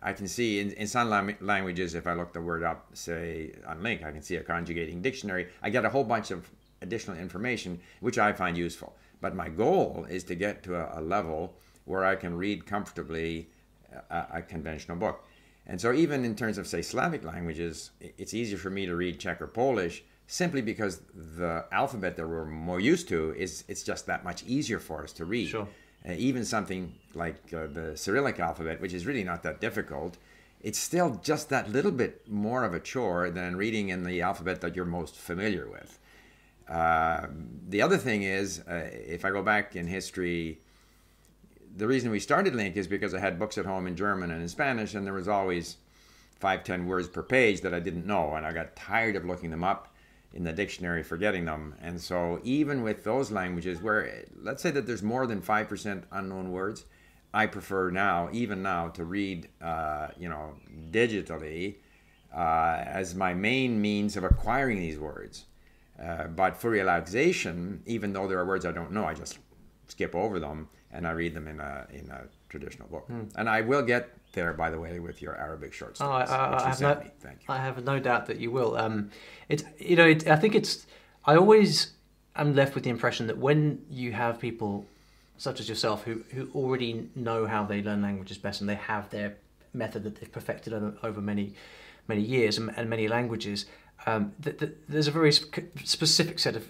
I 0.01 0.12
can 0.13 0.27
see 0.27 0.60
in, 0.60 0.72
in 0.74 0.88
some 0.88 1.36
languages, 1.39 1.96
if 1.96 2.08
I 2.08 2.13
look 2.13 2.34
the 2.34 2.42
word 2.42 2.63
up, 2.63 2.89
say 2.94 3.53
on 3.65 3.80
LingQ, 3.80 4.06
I 4.06 4.12
can 4.12 4.22
see 4.22 4.36
a 4.36 4.44
conjugating 4.44 5.01
dictionary. 5.01 5.48
I 5.62 5.70
get 5.70 5.86
a 5.86 5.89
whole 5.89 6.03
bunch 6.03 6.32
of 6.32 6.50
additional 6.82 7.18
information, 7.18 7.80
which 8.01 8.18
I 8.18 8.34
find 8.34 8.58
useful. 8.58 8.96
But 9.22 9.36
my 9.36 9.48
goal 9.48 10.06
is 10.10 10.24
to 10.25 10.36
get 10.36 10.63
to 10.63 10.75
a, 10.75 11.00
a 11.00 11.01
level 11.01 11.56
where 11.86 12.03
I 12.03 12.15
can 12.15 12.36
read 12.36 12.65
comfortably 12.65 13.50
a, 14.10 14.25
a, 14.34 14.42
conventional 14.42 14.98
book. 14.98 15.25
And 15.65 15.79
so, 15.79 15.93
even 15.93 16.25
in 16.25 16.36
terms 16.36 16.58
of, 16.58 16.67
say, 16.67 16.82
Slavic 16.82 17.24
languages, 17.24 17.91
it's 18.01 18.34
easier 18.34 18.58
for 18.58 18.70
me 18.70 18.86
to 18.86 18.96
read 18.96 19.20
Czech 19.20 19.41
or 19.41 19.48
Polish 19.48 20.03
simply 20.27 20.62
because 20.62 21.01
the 21.13 21.65
alphabet 21.72 22.17
that 22.17 22.27
we're 22.27 22.46
more 22.46 22.79
used 22.79 23.08
to 23.10 23.34
is 23.38 23.63
it's 23.67 23.84
just 23.84 24.05
that 24.08 24.24
much 24.24 24.43
easier 24.43 24.79
for 24.79 25.03
us 25.03 25.13
to 25.13 25.25
read. 25.25 25.50
Sure. 25.50 25.67
Uh, 26.08 26.13
even 26.17 26.43
something 26.43 26.93
like 27.13 27.53
uh, 27.53 27.67
the 27.67 27.96
Cyrillic 27.96 28.39
alphabet, 28.39 28.82
which 28.82 28.93
is 28.93 29.05
really 29.05 29.24
not 29.24 29.43
that 29.43 29.62
difficult, 29.62 30.17
it's 30.62 30.79
still 30.79 31.20
just 31.24 31.50
that 31.50 31.72
little 31.72 31.91
bit 31.91 32.27
more 32.29 32.63
of 32.63 32.74
a 32.74 32.79
chore 32.79 33.29
than 33.29 33.55
reading 33.55 33.89
in 33.89 34.03
the 34.03 34.22
alphabet 34.22 34.62
that 34.62 34.75
you're 34.75 34.86
most 34.86 35.15
familiar 35.15 35.70
with. 35.70 36.00
Uh, 36.67 37.27
the 37.67 37.82
other 37.82 37.98
thing 37.98 38.24
is, 38.24 38.60
uh, 38.62 38.89
if 38.91 39.25
I 39.25 39.29
go 39.32 39.43
back 39.43 39.75
in 39.75 39.88
history, 39.88 40.62
the 41.75 41.88
reason 41.88 42.12
we 42.12 42.20
started 42.20 42.53
LingQ 42.53 42.77
is 42.77 42.88
because 42.88 43.13
I 43.13 43.20
had 43.20 43.39
books 43.39 43.58
at 43.58 43.65
home 43.65 43.88
in 43.88 43.96
German 43.96 44.32
and 44.32 44.42
in 44.42 44.48
Spanish, 44.48 44.94
and 44.94 45.06
there 45.06 45.13
was 45.13 45.27
always 45.27 45.77
five, 46.39 46.63
ten 46.63 46.86
words 46.86 47.08
per 47.08 47.24
page 47.24 47.62
that 47.62 47.74
I 47.74 47.80
didn't 47.80 48.06
know, 48.06 48.36
and 48.36 48.46
I 48.46 48.51
got 48.51 48.75
tired 48.75 49.15
of 49.15 49.25
looking 49.25 49.50
them 49.50 49.63
up 49.63 49.94
in 50.34 50.44
the 50.44 50.51
dictionary, 50.51 51.03
forgetting 51.03 51.46
them. 51.46 51.75
And 51.82 52.00
so, 52.00 52.39
even 52.44 52.84
with 52.84 53.03
those 53.03 53.32
languages, 53.32 53.82
where 53.82 54.25
let's 54.42 54.62
say 54.62 54.72
that 54.72 54.86
there's 54.86 55.03
more 55.03 55.25
than 55.25 55.42
five 55.42 55.68
percent 55.68 56.06
unknown 56.12 56.51
words, 56.51 56.86
I 57.34 57.48
prefer 57.48 57.89
now, 57.89 58.30
even 58.32 58.62
now, 58.62 58.89
to 58.89 59.03
read, 59.03 59.50
uh, 59.62 60.10
you 60.18 60.30
know, 60.30 60.56
digitally 60.92 61.75
uh, 62.36 62.84
as 62.86 63.15
my 63.15 63.34
main 63.34 63.82
means 63.82 64.15
of 64.18 64.24
acquiring 64.24 64.80
these 64.80 65.00
words. 65.00 65.46
Uh, 66.01 66.25
but 66.25 66.58
for 66.58 66.72
relaxation, 66.72 67.82
even 67.86 68.13
though 68.13 68.27
there 68.27 68.39
are 68.39 68.46
words 68.46 68.65
I 68.65 68.72
don't 68.72 68.92
know, 68.92 69.06
I 69.06 69.13
just 69.13 69.39
skip 69.88 70.15
over 70.15 70.39
them 70.39 70.70
and 70.94 71.08
I 71.08 71.12
read 71.12 71.34
them 71.34 71.48
in 71.48 71.60
a 71.60 71.88
in 71.92 72.10
a 72.10 72.22
traditional 72.50 72.88
book. 72.88 73.08
Mm. 73.10 73.32
And 73.36 73.50
I 73.50 73.62
will 73.62 73.82
get 73.82 74.10
there, 74.34 74.54
by 74.54 74.70
the 74.70 74.80
way, 74.80 75.00
with 75.00 75.22
your 75.22 75.36
Arabic 75.36 75.74
short 75.74 75.98
stories. 75.98 76.30
Oh, 76.30 76.34
I, 76.34 76.38
I, 76.38 76.64
I 76.64 76.70
have 76.70 76.82
no, 76.82 76.94
Thank 77.20 77.40
you. 77.42 77.54
I 77.54 77.58
have 77.58 77.84
no 77.84 78.00
doubt 78.00 78.28
that 78.28 78.40
you 78.40 78.52
will. 78.52 78.78
Um, 78.78 79.10
it, 79.50 79.64
you 79.80 79.96
know, 79.96 80.08
it, 80.08 80.28
I 80.28 80.36
think 80.36 80.56
it's. 80.56 80.86
I 81.26 81.36
always 81.36 81.94
am 82.36 82.56
left 82.56 82.76
with 82.76 82.84
the 82.84 82.90
impression 82.90 83.28
that 83.28 83.38
when 83.38 83.84
you 83.90 84.12
have 84.12 84.40
people 84.40 84.86
such 85.38 85.60
as 85.60 85.68
yourself 85.68 86.04
who 86.04 86.24
who 86.34 86.50
already 86.54 87.10
know 87.16 87.46
how 87.48 87.64
they 87.66 87.82
learn 87.82 88.02
languages 88.02 88.38
best 88.38 88.62
and 88.62 88.70
they 88.70 88.76
have 88.76 89.10
their 89.10 89.36
method 89.74 90.04
that 90.04 90.16
they've 90.18 90.32
perfected 90.32 90.74
over, 90.74 90.96
over 91.04 91.22
many 91.22 91.54
many 92.08 92.22
years 92.22 92.58
and, 92.58 92.72
and 92.78 92.90
many 92.90 93.08
languages, 93.08 93.66
um, 94.06 94.34
th- 94.44 94.60
th- 94.60 94.74
there's 94.90 95.08
a 95.08 95.12
very 95.12 95.32
sp- 95.32 95.72
specific 95.84 96.38
set 96.38 96.56
of, 96.56 96.68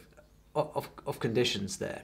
of 0.56 0.90
of 1.06 1.20
conditions 1.20 1.78
there 1.78 2.04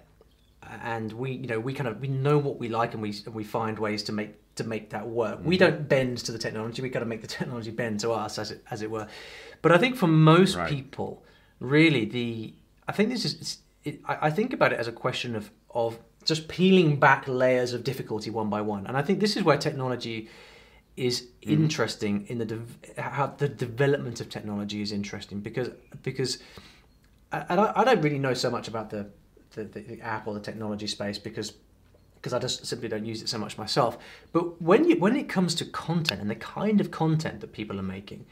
and 0.83 1.11
we 1.13 1.31
you 1.31 1.47
know 1.47 1.59
we 1.59 1.73
kind 1.73 1.87
of 1.87 1.99
we 1.99 2.07
know 2.07 2.37
what 2.37 2.59
we 2.59 2.69
like 2.69 2.93
and 2.93 3.01
we 3.01 3.13
and 3.25 3.33
we 3.33 3.43
find 3.43 3.79
ways 3.79 4.03
to 4.03 4.11
make 4.11 4.35
to 4.55 4.63
make 4.63 4.89
that 4.91 5.07
work. 5.07 5.39
Mm-hmm. 5.39 5.47
We 5.47 5.57
don't 5.57 5.89
bend 5.89 6.19
to 6.19 6.31
the 6.31 6.37
technology. 6.37 6.81
We've 6.81 6.91
got 6.91 6.99
to 6.99 7.05
make 7.05 7.21
the 7.21 7.27
technology 7.27 7.71
bend 7.71 8.01
to 8.01 8.11
us, 8.11 8.37
as 8.37 8.51
it 8.51 8.63
as 8.69 8.81
it 8.81 8.91
were. 8.91 9.07
But 9.61 9.71
I 9.71 9.77
think 9.77 9.95
for 9.95 10.07
most 10.07 10.55
right. 10.55 10.69
people, 10.69 11.23
really, 11.59 12.05
the 12.05 12.53
I 12.87 12.91
think 12.91 13.09
this 13.09 13.25
is 13.25 13.59
it, 13.83 13.99
I, 14.05 14.27
I 14.27 14.29
think 14.29 14.53
about 14.53 14.73
it 14.73 14.79
as 14.79 14.87
a 14.87 14.91
question 14.91 15.35
of 15.35 15.49
of 15.71 15.99
just 16.25 16.47
peeling 16.47 16.99
back 16.99 17.27
layers 17.27 17.73
of 17.73 17.83
difficulty 17.83 18.29
one 18.29 18.49
by 18.49 18.61
one. 18.61 18.85
And 18.85 18.95
I 18.97 19.01
think 19.01 19.19
this 19.19 19.35
is 19.35 19.43
where 19.43 19.57
technology 19.57 20.29
is 20.97 21.21
mm-hmm. 21.21 21.51
interesting 21.51 22.25
in 22.27 22.37
the 22.39 22.45
de- 22.45 23.01
how 23.01 23.27
the 23.27 23.47
development 23.47 24.19
of 24.19 24.29
technology 24.29 24.81
is 24.81 24.91
interesting 24.91 25.39
because 25.39 25.69
because 26.03 26.39
and 27.31 27.59
I, 27.61 27.71
I 27.75 27.83
don't 27.83 28.01
really 28.01 28.19
know 28.19 28.33
so 28.33 28.49
much 28.49 28.67
about 28.67 28.89
the 28.89 29.07
the, 29.55 29.63
the, 29.63 29.81
the 29.81 30.01
app 30.01 30.27
or 30.27 30.33
the 30.33 30.39
technology 30.39 30.87
space 30.87 31.17
because 31.17 31.53
because 32.15 32.33
I 32.33 32.39
just 32.39 32.65
simply 32.65 32.89
don't 32.89 33.05
use 33.05 33.21
it 33.21 33.29
so 33.29 33.37
much 33.37 33.57
myself. 33.57 33.97
But 34.33 34.61
when 34.61 34.83
you 34.83 34.97
when 34.97 35.15
it 35.15 35.29
comes 35.29 35.55
to 35.55 35.65
content 35.65 36.21
and 36.21 36.29
the 36.29 36.35
kind 36.35 36.81
of 36.81 36.91
content 36.91 37.39
that 37.41 37.53
people 37.53 37.79
are 37.79 37.83
making, 37.83 38.25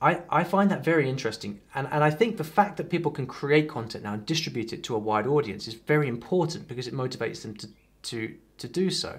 I, 0.00 0.20
I 0.30 0.44
find 0.44 0.70
that 0.70 0.84
very 0.84 1.08
interesting. 1.08 1.60
And, 1.74 1.88
and 1.90 2.02
I 2.02 2.10
think 2.10 2.36
the 2.36 2.44
fact 2.44 2.76
that 2.76 2.90
people 2.90 3.10
can 3.10 3.26
create 3.26 3.68
content 3.68 4.04
now 4.04 4.14
and 4.14 4.26
distribute 4.26 4.72
it 4.72 4.82
to 4.84 4.94
a 4.94 4.98
wide 4.98 5.26
audience 5.26 5.68
is 5.68 5.74
very 5.74 6.08
important 6.08 6.68
because 6.68 6.86
it 6.86 6.94
motivates 6.94 7.42
them 7.42 7.54
to 7.56 7.68
to, 8.02 8.34
to 8.58 8.68
do 8.68 8.90
so. 8.90 9.18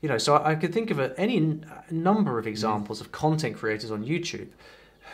You 0.00 0.08
know, 0.08 0.18
so 0.18 0.36
I, 0.36 0.52
I 0.52 0.54
could 0.54 0.72
think 0.72 0.90
of 0.90 0.98
a, 0.98 1.18
any 1.18 1.60
number 1.90 2.38
of 2.38 2.46
examples 2.46 3.00
of 3.00 3.12
content 3.12 3.56
creators 3.56 3.90
on 3.90 4.04
YouTube 4.04 4.48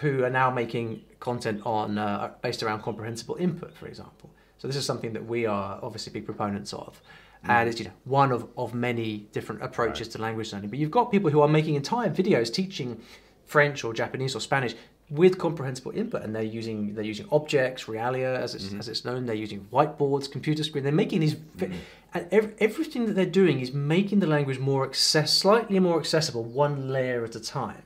who 0.00 0.22
are 0.24 0.30
now 0.30 0.50
making 0.50 1.04
content 1.18 1.62
on 1.66 1.98
uh, 1.98 2.32
based 2.42 2.62
around 2.62 2.82
comprehensible 2.82 3.36
input, 3.36 3.74
for 3.74 3.86
example. 3.86 4.30
So 4.58 4.66
this 4.66 4.76
is 4.76 4.84
something 4.84 5.12
that 5.12 5.24
we 5.24 5.46
are 5.46 5.78
obviously 5.82 6.12
big 6.12 6.26
proponents 6.26 6.72
of. 6.72 7.00
Mm. 7.44 7.50
And 7.50 7.68
it's 7.68 7.78
you 7.78 7.86
know 7.86 7.92
one 8.04 8.32
of, 8.32 8.48
of 8.56 8.74
many 8.74 9.28
different 9.32 9.62
approaches 9.62 10.08
right. 10.08 10.12
to 10.12 10.18
language 10.22 10.52
learning. 10.52 10.70
But 10.70 10.78
you've 10.78 10.90
got 10.90 11.10
people 11.10 11.30
who 11.30 11.40
are 11.40 11.48
making 11.48 11.76
entire 11.76 12.10
videos 12.10 12.52
teaching 12.52 13.00
French 13.46 13.84
or 13.84 13.94
Japanese 13.94 14.34
or 14.34 14.40
Spanish 14.40 14.74
with 15.10 15.38
comprehensible 15.38 15.92
input, 15.92 16.22
and 16.22 16.34
they're 16.34 16.42
using 16.42 16.94
they're 16.94 17.04
using 17.04 17.26
objects, 17.32 17.84
realia 17.84 18.36
as 18.36 18.54
it's 18.54 18.66
mm-hmm. 18.66 18.78
as 18.78 18.88
it's 18.88 19.04
known. 19.04 19.26
They're 19.26 19.34
using 19.34 19.66
whiteboards, 19.72 20.30
computer 20.30 20.62
screen. 20.62 20.84
They're 20.84 20.92
making 20.92 21.20
these, 21.20 21.34
mm-hmm. 21.34 21.72
and 22.12 22.28
every, 22.30 22.54
everything 22.58 23.06
that 23.06 23.14
they're 23.14 23.24
doing 23.24 23.60
is 23.60 23.72
making 23.72 24.20
the 24.20 24.26
language 24.26 24.58
more 24.58 24.84
access, 24.84 25.32
slightly 25.32 25.78
more 25.78 25.98
accessible, 25.98 26.44
one 26.44 26.90
layer 26.90 27.24
at 27.24 27.34
a 27.36 27.40
time. 27.40 27.82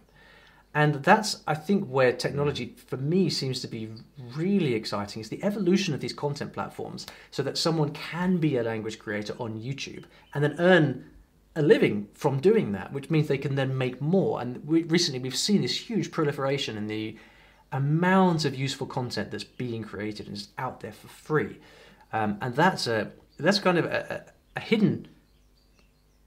And 0.74 1.02
that's, 1.02 1.42
I 1.46 1.54
think, 1.54 1.86
where 1.86 2.12
technology 2.12 2.74
for 2.86 2.96
me 2.96 3.28
seems 3.28 3.60
to 3.60 3.68
be 3.68 3.90
really 4.34 4.74
exciting 4.74 5.20
is 5.20 5.28
the 5.28 5.42
evolution 5.44 5.92
of 5.92 6.00
these 6.00 6.14
content 6.14 6.54
platforms 6.54 7.06
so 7.30 7.42
that 7.42 7.58
someone 7.58 7.90
can 7.90 8.38
be 8.38 8.56
a 8.56 8.62
language 8.62 8.98
creator 8.98 9.34
on 9.38 9.60
YouTube 9.60 10.04
and 10.32 10.42
then 10.42 10.56
earn 10.58 11.10
a 11.54 11.62
living 11.62 12.08
from 12.14 12.40
doing 12.40 12.72
that, 12.72 12.92
which 12.92 13.10
means 13.10 13.28
they 13.28 13.36
can 13.36 13.54
then 13.54 13.76
make 13.76 14.00
more. 14.00 14.40
And 14.40 14.66
we, 14.66 14.84
recently 14.84 15.20
we've 15.20 15.36
seen 15.36 15.60
this 15.60 15.90
huge 15.90 16.10
proliferation 16.10 16.78
in 16.78 16.86
the 16.86 17.18
amount 17.70 18.44
of 18.44 18.54
useful 18.54 18.86
content 18.86 19.30
that's 19.30 19.44
being 19.44 19.82
created 19.82 20.26
and 20.26 20.36
is 20.36 20.48
out 20.56 20.80
there 20.80 20.92
for 20.92 21.08
free. 21.08 21.58
Um, 22.12 22.38
and 22.40 22.54
that's 22.54 22.86
a 22.86 23.12
that's 23.38 23.58
kind 23.58 23.78
of 23.78 23.86
a, 23.86 24.24
a, 24.56 24.58
a 24.58 24.60
hidden 24.60 25.08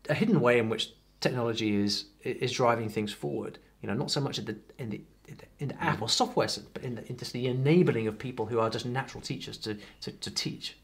a 0.10 0.14
hidden 0.14 0.42
way 0.42 0.60
in 0.60 0.70
which 0.70 0.94
technology 1.20 1.76
is 1.76 2.06
is 2.24 2.52
driving 2.52 2.90
things 2.90 3.14
forward. 3.14 3.60
You 3.82 3.88
know, 3.88 3.94
not 3.94 4.12
so 4.12 4.22
much 4.22 4.40
in 4.40 4.46
the 4.46 4.58
in 4.78 4.90
the 4.90 5.02
in 5.60 5.70
the 5.70 5.84
app 5.84 6.02
or 6.02 6.10
software, 6.10 6.48
but 6.74 6.84
in, 6.84 6.96
the, 6.96 7.08
in 7.10 7.18
just 7.18 7.34
the 7.34 7.48
enabling 7.48 8.08
of 8.08 8.18
people 8.18 8.46
who 8.46 8.60
are 8.60 8.70
just 8.70 8.86
natural 8.86 9.22
teachers 9.22 9.58
to 9.60 9.78
to, 10.02 10.12
to 10.12 10.32
teach. 10.32 10.78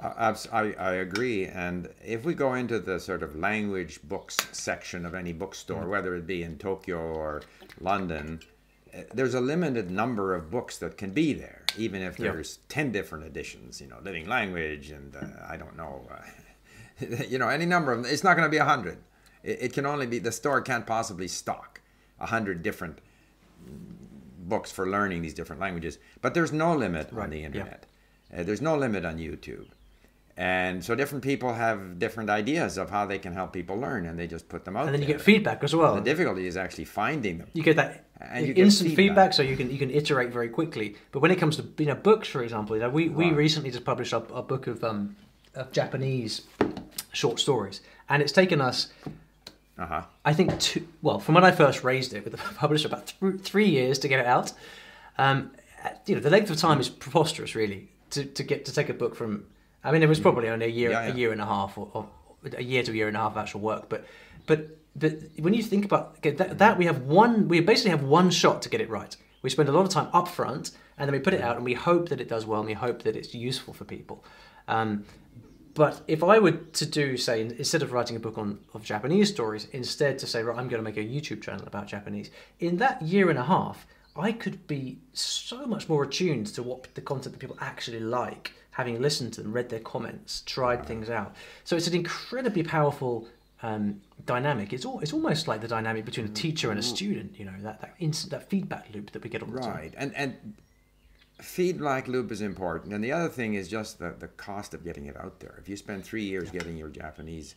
Uh, 0.00 0.34
I, 0.50 0.72
I 0.78 0.92
agree. 0.94 1.46
And 1.46 1.90
if 2.02 2.24
we 2.24 2.32
go 2.32 2.54
into 2.54 2.78
the 2.78 2.98
sort 2.98 3.22
of 3.22 3.36
language 3.36 4.00
books 4.02 4.36
section 4.52 5.04
of 5.04 5.14
any 5.14 5.32
bookstore, 5.32 5.82
mm-hmm. 5.82 5.90
whether 5.90 6.14
it 6.14 6.26
be 6.26 6.42
in 6.42 6.56
Tokyo 6.56 6.98
or 6.98 7.42
London, 7.80 8.40
uh, 8.94 9.02
there's 9.12 9.34
a 9.34 9.40
limited 9.40 9.90
number 9.90 10.34
of 10.34 10.50
books 10.50 10.78
that 10.78 10.96
can 10.96 11.10
be 11.10 11.34
there, 11.34 11.64
even 11.76 12.00
if 12.00 12.16
there's 12.16 12.60
10 12.70 12.92
different 12.92 13.26
editions, 13.26 13.80
you 13.80 13.88
know, 13.88 13.98
living 14.02 14.26
language 14.26 14.90
and 14.90 15.14
uh, 15.14 15.26
I 15.46 15.58
don't 15.58 15.76
know, 15.76 16.08
uh, 16.10 17.16
you 17.28 17.38
know, 17.38 17.48
any 17.48 17.66
number 17.66 17.92
of 17.92 18.02
them. 18.02 18.10
It's 18.10 18.24
not 18.24 18.36
going 18.36 18.46
to 18.46 18.50
be 18.50 18.58
100. 18.58 18.96
It, 19.42 19.62
it 19.62 19.72
can 19.72 19.86
only 19.86 20.06
be 20.06 20.18
the 20.18 20.32
store 20.32 20.60
can't 20.60 20.86
possibly 20.86 21.28
stock 21.28 21.80
a 22.18 22.26
hundred 22.26 22.62
different 22.62 22.98
books 24.38 24.70
for 24.70 24.88
learning 24.88 25.22
these 25.22 25.34
different 25.34 25.60
languages. 25.60 25.98
But 26.20 26.34
there's 26.34 26.52
no 26.52 26.74
limit 26.74 27.08
right. 27.12 27.24
on 27.24 27.30
the 27.30 27.44
internet. 27.44 27.86
Yeah. 28.32 28.40
Uh, 28.40 28.42
there's 28.42 28.60
no 28.60 28.76
limit 28.76 29.04
on 29.04 29.18
YouTube. 29.18 29.66
And 30.36 30.82
so 30.82 30.94
different 30.94 31.22
people 31.22 31.52
have 31.52 31.98
different 31.98 32.30
ideas 32.30 32.78
of 32.78 32.88
how 32.88 33.04
they 33.04 33.18
can 33.18 33.34
help 33.34 33.52
people 33.52 33.76
learn, 33.76 34.06
and 34.06 34.18
they 34.18 34.26
just 34.26 34.48
put 34.48 34.64
them 34.64 34.74
out. 34.74 34.86
And 34.86 34.94
then 34.94 35.02
you 35.02 35.06
get 35.06 35.20
feedback 35.20 35.62
as 35.62 35.74
well. 35.74 35.96
The 35.96 36.00
difficulty 36.00 36.46
is 36.46 36.56
actually 36.56 36.86
finding 36.86 37.38
them. 37.38 37.48
You 37.52 37.62
get 37.62 37.76
that 37.76 38.06
and 38.20 38.46
you 38.46 38.54
instant 38.56 38.90
feedback. 38.90 39.32
feedback. 39.32 39.32
so 39.34 39.42
you 39.42 39.56
can 39.56 39.70
you 39.70 39.78
can 39.78 39.90
iterate 39.90 40.30
very 40.30 40.48
quickly. 40.48 40.96
But 41.12 41.20
when 41.20 41.30
it 41.30 41.36
comes 41.36 41.56
to 41.56 41.68
you 41.78 41.86
know 41.86 41.94
books, 41.94 42.28
for 42.28 42.42
example, 42.42 42.76
you 42.76 42.82
know, 42.82 42.88
we, 42.88 43.08
we 43.08 43.32
recently 43.32 43.70
just 43.70 43.84
published 43.84 44.12
a, 44.12 44.18
a 44.32 44.42
book 44.42 44.66
of 44.66 44.82
um, 44.82 45.16
of 45.54 45.72
Japanese 45.72 46.42
short 47.12 47.38
stories, 47.38 47.82
and 48.08 48.22
it's 48.22 48.32
taken 48.32 48.60
us 48.60 48.92
uh-huh. 49.80 50.02
I 50.24 50.32
think 50.34 50.58
two. 50.60 50.86
Well, 51.02 51.18
from 51.18 51.34
when 51.34 51.44
I 51.44 51.50
first 51.52 51.82
raised 51.82 52.12
it 52.12 52.22
with 52.24 52.32
the 52.34 52.38
publisher, 52.56 52.86
about 52.86 53.12
th- 53.18 53.40
three 53.40 53.68
years 53.68 53.98
to 54.00 54.08
get 54.08 54.20
it 54.20 54.26
out. 54.26 54.52
Um, 55.18 55.50
you 56.06 56.14
know, 56.14 56.20
the 56.20 56.30
length 56.30 56.50
of 56.50 56.58
time 56.58 56.78
is 56.80 56.88
preposterous, 56.88 57.54
really. 57.54 57.88
to, 58.10 58.24
to 58.24 58.42
get 58.42 58.64
to 58.66 58.72
take 58.72 58.88
a 58.88 58.94
book 58.94 59.16
from. 59.16 59.46
I 59.82 59.92
mean, 59.92 60.02
it 60.02 60.08
was 60.08 60.20
probably 60.20 60.48
only 60.50 60.66
a 60.66 60.68
year, 60.68 60.90
Yeah, 60.90 61.06
yeah. 61.06 61.12
a 61.12 61.16
year 61.16 61.32
and 61.32 61.40
a 61.40 61.46
half, 61.46 61.78
or, 61.78 61.88
or 61.94 62.06
a 62.56 62.62
year 62.62 62.82
to 62.82 62.92
a 62.92 62.94
year 62.94 63.08
and 63.08 63.16
a 63.16 63.20
half 63.20 63.32
of 63.32 63.38
actual 63.38 63.60
work. 63.60 63.88
But, 63.88 64.04
but, 64.46 64.76
but 64.94 65.14
when 65.38 65.54
you 65.54 65.62
think 65.62 65.86
about 65.86 66.16
okay, 66.18 66.32
that, 66.32 66.58
that, 66.58 66.76
we 66.76 66.84
have 66.84 67.02
one, 67.02 67.48
we 67.48 67.60
basically 67.60 67.90
have 67.92 68.02
one 68.02 68.30
shot 68.30 68.60
to 68.62 68.68
get 68.68 68.82
it 68.82 68.90
right. 68.90 69.16
We 69.40 69.48
spend 69.48 69.70
a 69.70 69.72
lot 69.72 69.86
of 69.86 69.88
time 69.88 70.08
up 70.12 70.28
front, 70.28 70.72
and 70.98 71.08
then 71.08 71.12
we 71.12 71.18
put 71.20 71.32
it 71.32 71.40
out, 71.40 71.56
and 71.56 71.64
we 71.64 71.72
hope 71.72 72.10
that 72.10 72.20
it 72.20 72.28
does 72.28 72.44
well, 72.44 72.60
and 72.60 72.68
we 72.68 72.74
hope 72.74 73.02
that 73.04 73.16
it's 73.16 73.34
useful 73.34 73.72
for 73.72 73.84
people. 73.86 74.22
Um, 74.68 75.06
but 75.80 76.02
if 76.06 76.22
I 76.22 76.38
were 76.38 76.52
to 76.52 76.84
do, 76.84 77.16
say, 77.16 77.40
instead 77.40 77.80
of 77.80 77.90
writing 77.90 78.14
a 78.14 78.20
book 78.20 78.36
on 78.36 78.58
of 78.74 78.84
Japanese 78.84 79.30
stories, 79.30 79.66
instead 79.72 80.18
to 80.18 80.26
say, 80.26 80.42
right, 80.42 80.58
I'm 80.58 80.68
going 80.68 80.84
to 80.84 80.90
make 80.90 80.98
a 80.98 81.00
YouTube 81.00 81.40
channel 81.40 81.66
about 81.66 81.86
Japanese, 81.86 82.30
in 82.58 82.76
that 82.76 83.00
year 83.00 83.30
and 83.30 83.38
a 83.38 83.44
half, 83.44 83.86
I 84.14 84.32
could 84.32 84.66
be 84.66 84.98
so 85.14 85.64
much 85.64 85.88
more 85.88 86.02
attuned 86.02 86.48
to 86.48 86.62
what 86.62 86.94
the 86.96 87.00
content 87.00 87.32
that 87.32 87.38
people 87.38 87.56
actually 87.62 88.00
like, 88.00 88.52
having 88.72 89.00
listened 89.00 89.32
to 89.32 89.42
them, 89.42 89.54
read 89.54 89.70
their 89.70 89.80
comments, 89.80 90.42
tried 90.44 90.84
things 90.84 91.08
out. 91.08 91.34
So 91.64 91.76
it's 91.76 91.86
an 91.86 91.94
incredibly 91.94 92.62
powerful 92.62 93.26
um, 93.62 94.02
dynamic. 94.26 94.74
It's 94.74 94.84
all, 94.84 95.00
it's 95.00 95.14
almost 95.14 95.48
like 95.48 95.62
the 95.62 95.68
dynamic 95.68 96.04
between 96.04 96.26
a 96.26 96.34
teacher 96.44 96.70
and 96.70 96.78
a 96.78 96.82
student. 96.82 97.38
You 97.38 97.46
know 97.46 97.54
that 97.62 97.80
that 97.80 97.94
instant 97.98 98.32
that 98.32 98.50
feedback 98.50 98.84
loop 98.92 99.12
that 99.12 99.24
we 99.24 99.30
get 99.30 99.42
all 99.42 99.48
the 99.48 99.60
time. 99.60 99.76
Right, 99.76 99.94
and 99.96 100.14
and 100.14 100.34
feedback 101.42 102.08
loop 102.08 102.30
is 102.32 102.40
important, 102.40 102.92
and 102.92 103.02
the 103.02 103.12
other 103.12 103.28
thing 103.28 103.54
is 103.54 103.68
just 103.68 103.98
the 103.98 104.14
the 104.18 104.28
cost 104.28 104.74
of 104.74 104.84
getting 104.84 105.06
it 105.06 105.16
out 105.16 105.40
there. 105.40 105.56
If 105.60 105.68
you 105.68 105.76
spend 105.76 106.04
three 106.04 106.24
years 106.24 106.50
getting 106.50 106.76
your 106.76 106.88
Japanese 106.88 107.54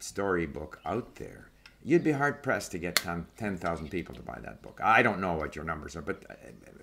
storybook 0.00 0.80
out 0.84 1.14
there, 1.16 1.48
you'd 1.84 2.04
be 2.04 2.12
hard 2.12 2.42
pressed 2.42 2.70
to 2.72 2.78
get 2.78 2.96
10,000 3.36 3.88
people 3.90 4.14
to 4.14 4.22
buy 4.22 4.38
that 4.42 4.62
book. 4.62 4.80
I 4.82 5.02
don't 5.02 5.20
know 5.20 5.34
what 5.34 5.54
your 5.56 5.64
numbers 5.64 5.96
are, 5.96 6.02
but 6.02 6.24
uh, 6.28 6.34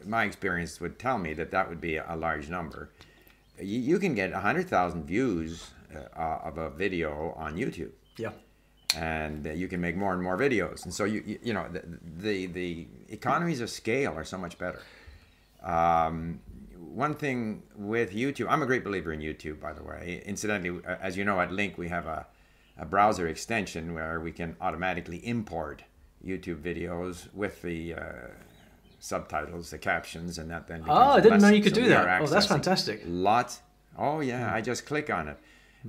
my 0.06 0.24
experience 0.24 0.80
would 0.80 1.00
tell 1.00 1.18
me 1.18 1.34
that 1.34 1.52
that 1.52 1.68
would 1.70 1.82
be 1.82 1.98
a 1.98 2.16
large 2.16 2.50
number. 2.50 2.90
You, 3.60 3.80
you 3.80 4.00
can 4.00 4.16
get 4.16 4.32
100,000 4.32 5.06
views 5.06 5.72
uh, 6.16 6.40
of 6.44 6.58
a 6.58 6.70
video 6.70 7.34
on 7.38 7.56
YouTube 7.56 7.92
Yeah. 8.18 8.32
and 8.96 9.46
uh, 9.48 9.52
you 9.52 9.68
can 9.68 9.82
make 9.82 9.98
more 9.98 10.14
and 10.14 10.24
more 10.24 10.38
videos. 10.38 10.86
And 10.86 10.94
so 10.94 11.04
you 11.04 11.24
you, 11.26 11.40
you 11.44 11.54
know 11.54 11.68
the, 11.68 11.84
the 12.20 12.46
the 12.48 12.88
economies 13.10 13.60
of 13.62 13.70
scale 13.70 14.14
are 14.14 14.24
so 14.24 14.38
much 14.38 14.58
better. 14.58 14.82
Um, 15.64 16.40
one 16.78 17.16
thing 17.16 17.64
with 17.76 18.12
YouTube, 18.12 18.48
I'm 18.50 18.62
a 18.62 18.66
great 18.66 18.84
believer 18.84 19.14
in 19.14 19.20
YouTube, 19.20 19.60
by 19.60 19.74
the 19.74 19.84
way. 19.84 20.22
Incidentally, 20.26 20.82
uh, 20.86 20.98
as 21.02 21.18
you 21.18 21.24
know, 21.24 21.40
at 21.40 21.50
LingQ 21.50 21.78
we 21.78 21.88
have 21.90 22.08
a, 22.08 22.26
a 22.78 22.86
browser 22.86 23.28
extension 23.28 23.94
where 23.94 24.20
we 24.20 24.32
can 24.32 24.56
automatically 24.60 25.18
import 25.26 25.84
YouTube 26.26 26.62
videos 26.62 27.34
with 27.34 27.62
the 27.62 27.94
uh, 27.94 28.02
subtitles, 29.00 29.70
the 29.70 29.78
captions, 29.78 30.38
and 30.38 30.50
that 30.52 30.68
then. 30.68 30.84
Oh, 30.88 30.94
I 30.94 31.22
didn't 31.22 31.42
know 31.42 31.50
you 31.50 31.62
could 31.62 31.76
So 31.76 31.82
do 31.82 31.90
that. 31.90 32.22
Oh, 32.22 32.28
that's 32.28 32.48
fantastic. 32.48 33.02
Lots. 33.06 33.62
Oh 33.98 34.20
yeah, 34.20 34.54
I 34.54 34.62
just 34.62 34.86
click 34.86 35.10
on 35.10 35.30
it. 35.30 35.38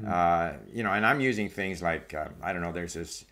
Uh, 0.06 0.52
you 0.72 0.84
know, 0.84 0.92
and 0.92 1.04
I'm 1.04 1.20
using 1.20 1.48
things 1.48 1.82
like 1.82 2.14
uh, 2.14 2.28
I 2.42 2.52
don't 2.52 2.62
know. 2.62 2.72
There's 2.72 2.94
this, 2.94 3.24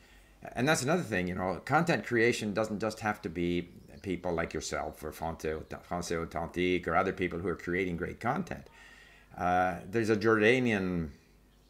and 0.55 0.69
that's 0.69 0.83
another 0.83 1.03
thing. 1.03 1.29
You 1.29 1.37
know, 1.37 1.61
content 1.65 2.05
creation 2.05 2.53
doesn't 2.53 2.81
just 2.81 3.01
have 3.01 3.23
to 3.23 3.29
be 3.29 3.69
people 3.99 4.33
like 4.33 4.55
yourself 4.55 5.03
or 5.03 5.13
Français 5.13 6.23
Authentique 6.23 6.89
or 6.89 6.97
other 6.97 7.13
people 7.13 7.39
who 7.39 7.49
are 7.49 7.57
creating 7.57 7.97
great 7.97 8.21
content. 8.21 8.69
Uh, 9.37 9.77
there's 9.89 10.11
a 10.11 10.17
Jordanian 10.17 11.11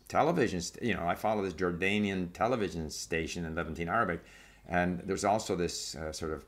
television. 0.09 0.63
You 0.81 0.95
know, 0.95 1.07
I 1.07 1.15
follow 1.15 1.43
this 1.43 1.55
Jordanian 1.55 2.33
television 2.33 2.91
station 2.91 3.45
in 3.45 3.55
Levantine 3.55 3.89
Arabic, 3.89 4.21
and 4.67 5.01
there's 5.05 5.25
also 5.25 5.55
this 5.55 5.95
uh, 5.95 6.13
sort 6.13 6.33
of 6.33 6.45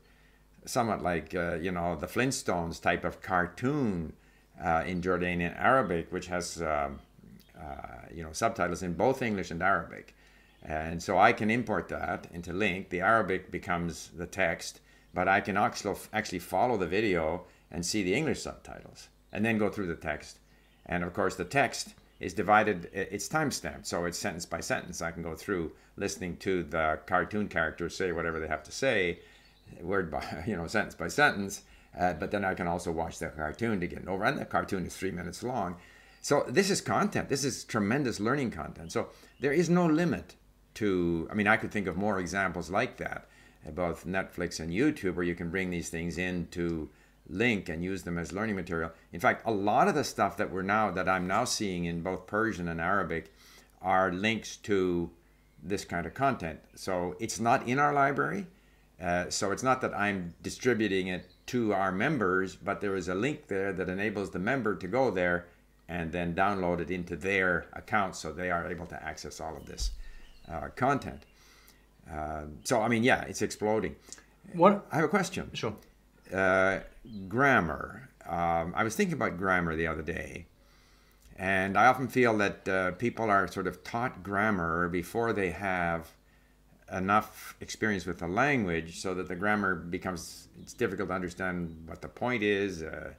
somewhat 0.65 1.03
like 1.03 1.35
uh, 1.35 1.57
you 1.57 1.71
know 1.71 1.97
the 1.97 2.07
Flintstones 2.07 2.81
type 2.81 3.05
of 3.05 3.21
cartoon 3.21 4.15
uh, 4.63 4.85
in 4.87 5.01
Jordanian 5.01 5.59
Arabic, 5.59 6.11
which 6.13 6.27
has 6.27 6.61
um, 6.63 7.01
uh, 7.59 8.07
you 8.13 8.23
know 8.23 8.33
subtitles 8.33 8.83
in 8.83 8.95
both 8.95 9.23
English 9.23 9.51
and 9.51 9.63
Arabic, 9.63 10.15
and 10.63 11.03
so 11.03 11.19
I 11.19 11.33
can 11.33 11.51
import 11.51 11.89
that 11.89 12.27
into 12.33 12.53
LingQ. 12.53 12.89
The 12.89 13.01
Arabic 13.01 13.51
becomes 13.51 14.11
the 14.17 14.27
text, 14.27 14.81
but 15.13 15.29
I 15.29 15.41
can 15.41 15.57
actually 15.57 16.39
follow 16.39 16.77
the 16.77 16.87
video 16.87 17.45
and 17.71 17.85
see 17.85 18.03
the 18.03 18.15
English 18.15 18.43
subtitles, 18.43 19.09
and 19.33 19.45
then 19.45 19.59
go 19.59 19.69
through 19.69 19.87
the 19.87 19.95
text. 19.95 20.39
And 20.87 21.05
of 21.05 21.13
course, 21.13 21.37
the 21.37 21.45
text 21.45 21.95
is 22.19 22.35
divided. 22.35 22.91
It's 22.93 23.29
time 23.29 23.51
stamped, 23.51 23.87
so 23.87 24.05
it's 24.05 24.19
sentence 24.19 24.47
by 24.47 24.61
sentence. 24.61 25.01
I 25.03 25.11
can 25.11 25.23
go 25.23 25.35
through 25.35 25.73
listening 25.97 26.37
to 26.39 26.63
the 26.65 26.99
cartoon 27.07 27.49
characters 27.49 27.97
say 27.97 28.13
whatever 28.13 28.41
they 28.41 28.49
have 28.49 28.63
to 28.65 28.73
say, 28.73 29.21
word 29.81 30.11
by 30.11 30.45
you 30.47 30.57
know 30.57 30.67
sentence 30.67 30.95
by 30.95 31.09
sentence. 31.09 31.63
Uh, 31.99 32.13
but 32.13 32.31
then 32.31 32.45
I 32.45 32.55
can 32.55 32.69
also 32.69 32.93
watch 32.93 33.19
the 33.19 33.29
cartoon 33.29 33.81
to 33.81 33.87
get 33.89 34.07
over. 34.07 34.25
And 34.25 34.39
the 34.39 34.45
cartoon 34.45 34.87
is 34.87 34.97
three 34.97 35.11
minutes 35.11 35.43
long. 35.43 35.77
So 36.23 36.45
this 36.49 36.71
is 36.71 36.81
content. 36.81 37.29
This 37.29 37.45
is 37.45 37.65
tremendous 37.65 38.21
learning 38.21 38.53
content. 38.53 38.93
So 38.93 39.09
there 39.41 39.53
is 39.53 39.69
no 39.71 39.87
limit 39.87 40.37
to. 40.75 41.29
I 41.31 41.35
mean, 41.35 41.49
I 41.49 41.57
could 41.57 41.73
think 41.73 41.87
of 41.87 41.97
more 41.97 42.21
examples 42.21 42.71
like 42.71 42.99
that, 42.99 43.27
both 43.75 44.07
Netflix 44.07 44.61
and 44.61 44.73
YouTube, 44.73 45.15
where 45.15 45.25
you 45.25 45.35
can 45.35 45.51
bring 45.51 45.71
these 45.71 45.91
things 45.91 46.19
into 46.19 46.89
LingQ 47.33 47.69
and 47.69 47.85
use 47.85 48.03
them 48.03 48.19
as 48.19 48.33
learning 48.33 48.57
material. 48.57 48.91
In 49.13 49.21
fact, 49.21 49.47
a 49.47 49.53
lot 49.53 49.89
of 49.89 49.95
the 49.95 50.05
stuff 50.05 50.37
that 50.39 50.51
we're 50.51 50.63
now 50.63 50.91
that 50.91 51.09
I'm 51.09 51.27
now 51.27 51.45
seeing 51.45 51.85
in 51.85 52.03
both 52.03 52.27
Persian 52.27 52.69
and 52.69 52.81
Arabic 52.81 53.33
are 53.83 54.13
links 54.13 54.57
to 54.57 55.11
this 55.63 55.85
kind 55.85 56.07
of 56.07 56.15
content. 56.15 56.61
So 56.75 57.17
it's 57.21 57.39
not 57.41 57.69
in 57.69 57.79
our 57.79 57.93
library. 57.93 58.47
Uh, 59.01 59.31
so 59.31 59.51
it's 59.51 59.63
not 59.63 59.81
that 59.81 59.95
I'm 59.95 60.35
distributing 60.43 61.07
it 61.09 61.31
to 61.47 61.73
our 61.73 61.91
members, 61.91 62.55
but 62.57 62.81
there 62.81 62.97
is 62.97 63.09
a 63.09 63.15
link 63.15 63.47
there 63.49 63.73
that 63.73 63.89
enables 63.89 64.31
the 64.31 64.39
member 64.39 64.75
to 64.77 64.87
go 64.87 65.11
there 65.11 65.47
and 65.89 66.13
then 66.13 66.35
download 66.35 66.81
it 66.81 66.91
into 66.91 67.17
their 67.17 67.67
account 67.73 68.15
so 68.15 68.33
they 68.33 68.51
are 68.51 68.71
able 68.71 68.87
to 68.87 69.03
access 69.03 69.41
all 69.41 69.57
of 69.57 69.67
this 69.67 69.93
uh, 70.49 70.69
content. 70.77 71.25
Uh, 72.11 72.43
so, 72.65 72.81
I 72.81 72.89
mean, 72.89 73.03
yeah, 73.03 73.23
it's 73.23 73.43
exploding. 73.43 73.97
What? 74.53 74.87
I 74.91 74.97
have 74.97 75.05
a 75.05 75.09
question. 75.09 75.51
Sure. 75.55 75.75
Uh, 76.33 76.81
grammar. 77.29 78.09
Um, 78.27 78.73
I 78.77 78.85
was 78.85 78.95
thinking 78.95 79.15
about 79.15 79.39
grammar 79.39 79.75
the 79.75 79.87
other 79.87 80.03
day, 80.03 80.47
and 81.37 81.77
I 81.77 81.87
often 81.87 82.07
feel 82.09 82.37
that 82.39 82.69
uh, 82.69 82.93
people 82.93 83.31
are 83.31 83.49
sort 83.49 83.67
of 83.67 83.83
taught 83.83 84.23
grammar 84.23 84.89
before 84.89 85.33
they 85.33 85.51
have 85.51 86.13
enough 86.93 87.57
experience 87.61 88.05
with 88.07 88.19
the 88.19 88.29
language 88.29 89.01
so 89.01 89.15
that 89.15 89.29
the 89.29 89.37
grammar 89.37 89.75
becomes 89.75 90.49
it's 90.61 90.73
difficult 90.73 91.09
to 91.09 91.15
understand 91.15 91.85
what 91.87 92.03
the 92.03 92.09
point 92.09 92.43
is 92.43 92.83
uh, 92.83 93.13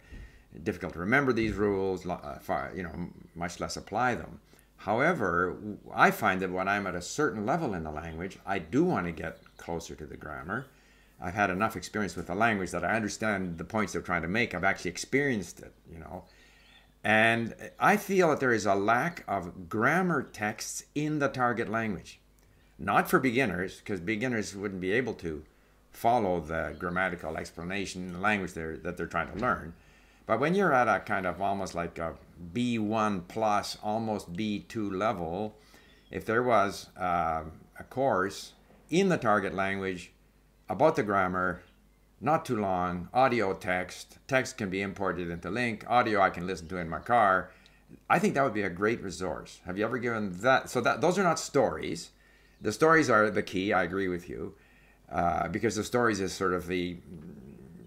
difficult 0.63 0.94
to 0.94 1.00
remember 1.00 1.32
these 1.32 1.54
rules 1.54 2.06
uh, 2.06 2.38
far, 2.41 2.72
you 2.76 2.84
know 2.84 2.91
much 3.36 3.60
less 3.60 3.78
apply 3.78 4.15
them 4.15 4.39
however 4.86 5.58
i 5.94 6.12
find 6.12 6.41
that 6.41 6.52
when 6.52 6.67
i'm 6.67 6.88
at 6.88 6.96
a 6.96 7.02
certain 7.02 7.46
level 7.46 7.74
in 7.74 7.84
the 7.84 7.91
language 7.91 8.38
i 8.46 8.58
do 8.60 8.84
want 8.84 9.06
to 9.06 9.12
get 9.12 9.39
closer 9.58 9.96
to 9.96 10.06
the 10.06 10.17
grammar. 10.17 10.65
I've 11.24 11.36
had 11.36 11.52
enough 11.52 11.76
experience 11.76 12.15
with 12.15 12.28
the 12.28 12.36
language 12.36 12.72
that 12.72 12.84
i 12.84 12.96
understand 12.96 13.58
the 13.58 13.63
points 13.63 13.94
they're 13.94 14.02
trying 14.02 14.24
to 14.24 14.28
make. 14.28 14.54
I've 14.54 14.63
actually 14.63 14.91
experienced 14.91 15.60
it 15.60 15.74
you 15.91 16.00
know. 16.00 16.24
And 17.04 17.54
i 17.80 17.98
feel 17.98 18.30
that 18.30 18.39
there 18.39 18.54
is 18.54 18.65
a 18.65 18.76
lack 18.76 19.24
of 19.28 19.70
grammar 19.70 20.24
texts 20.24 20.84
in 20.96 21.20
the 21.20 21.30
target 21.30 21.70
language. 21.70 22.20
Not 22.80 23.08
for 23.08 23.20
beginners, 23.20 23.78
because 23.78 24.00
beginners 24.00 24.56
wouldn't 24.56 24.82
be 24.82 24.91
able 24.91 25.13
to 25.15 25.44
follow 25.91 26.39
the 26.39 26.76
grammatical 26.80 27.38
explanation 27.38 28.08
in 28.08 28.13
the 28.13 28.20
language 28.20 28.54
they're, 28.54 28.78
that 28.78 28.98
they're 28.98 29.06
trying 29.06 29.32
to 29.32 29.38
learn. 29.38 29.74
But 30.26 30.40
when 30.40 30.56
you're 30.56 30.74
at 30.74 30.88
a 30.88 31.00
kind 31.00 31.26
of 31.26 31.42
almost 31.42 31.76
like 31.76 31.98
a 31.98 32.16
B1 32.54 33.28
plus, 33.28 33.78
almost 33.84 34.34
B2 34.34 34.92
level, 34.92 35.58
if 36.10 36.26
there 36.26 36.44
was 36.44 36.88
um, 36.98 37.54
a 37.80 37.84
course 37.90 38.54
in 38.90 39.10
the 39.10 39.18
target 39.18 39.54
language 39.54 40.12
about 40.70 40.96
the 40.96 41.04
grammar, 41.04 41.64
not 42.20 42.46
too 42.46 42.60
long, 42.60 43.10
audio 43.14 43.54
text, 43.54 44.20
text 44.28 44.58
can 44.58 44.70
be 44.70 44.82
imported 44.82 45.30
into 45.30 45.50
LingQ, 45.50 45.90
audio 45.90 46.22
I 46.22 46.30
can 46.30 46.46
listen 46.46 46.68
to 46.70 46.78
in 46.78 46.88
my 46.88 47.00
car. 47.00 47.52
I 48.10 48.20
think 48.20 48.36
that 48.36 48.44
would 48.44 48.54
be 48.54 48.62
a 48.62 48.70
great 48.70 49.02
resource. 49.02 49.60
Have 49.66 49.78
you 49.78 49.84
ever 49.84 49.98
given 49.98 50.38
that? 50.42 50.70
So 50.70 50.80
that 50.82 51.02
those 51.02 51.18
are 51.18 51.24
not 51.24 51.40
stories 51.40 52.12
the 52.62 52.72
stories 52.72 53.10
are 53.10 53.30
the 53.30 53.42
key. 53.42 53.74
I 53.74 53.84
agree 53.84 54.08
with 54.08 54.30
you, 54.30 54.54
uh, 55.12 55.48
because 55.48 55.76
the 55.76 55.84
stories 55.84 56.22
is 56.22 56.32
sort 56.32 56.54
of 56.54 56.68
the 56.68 56.98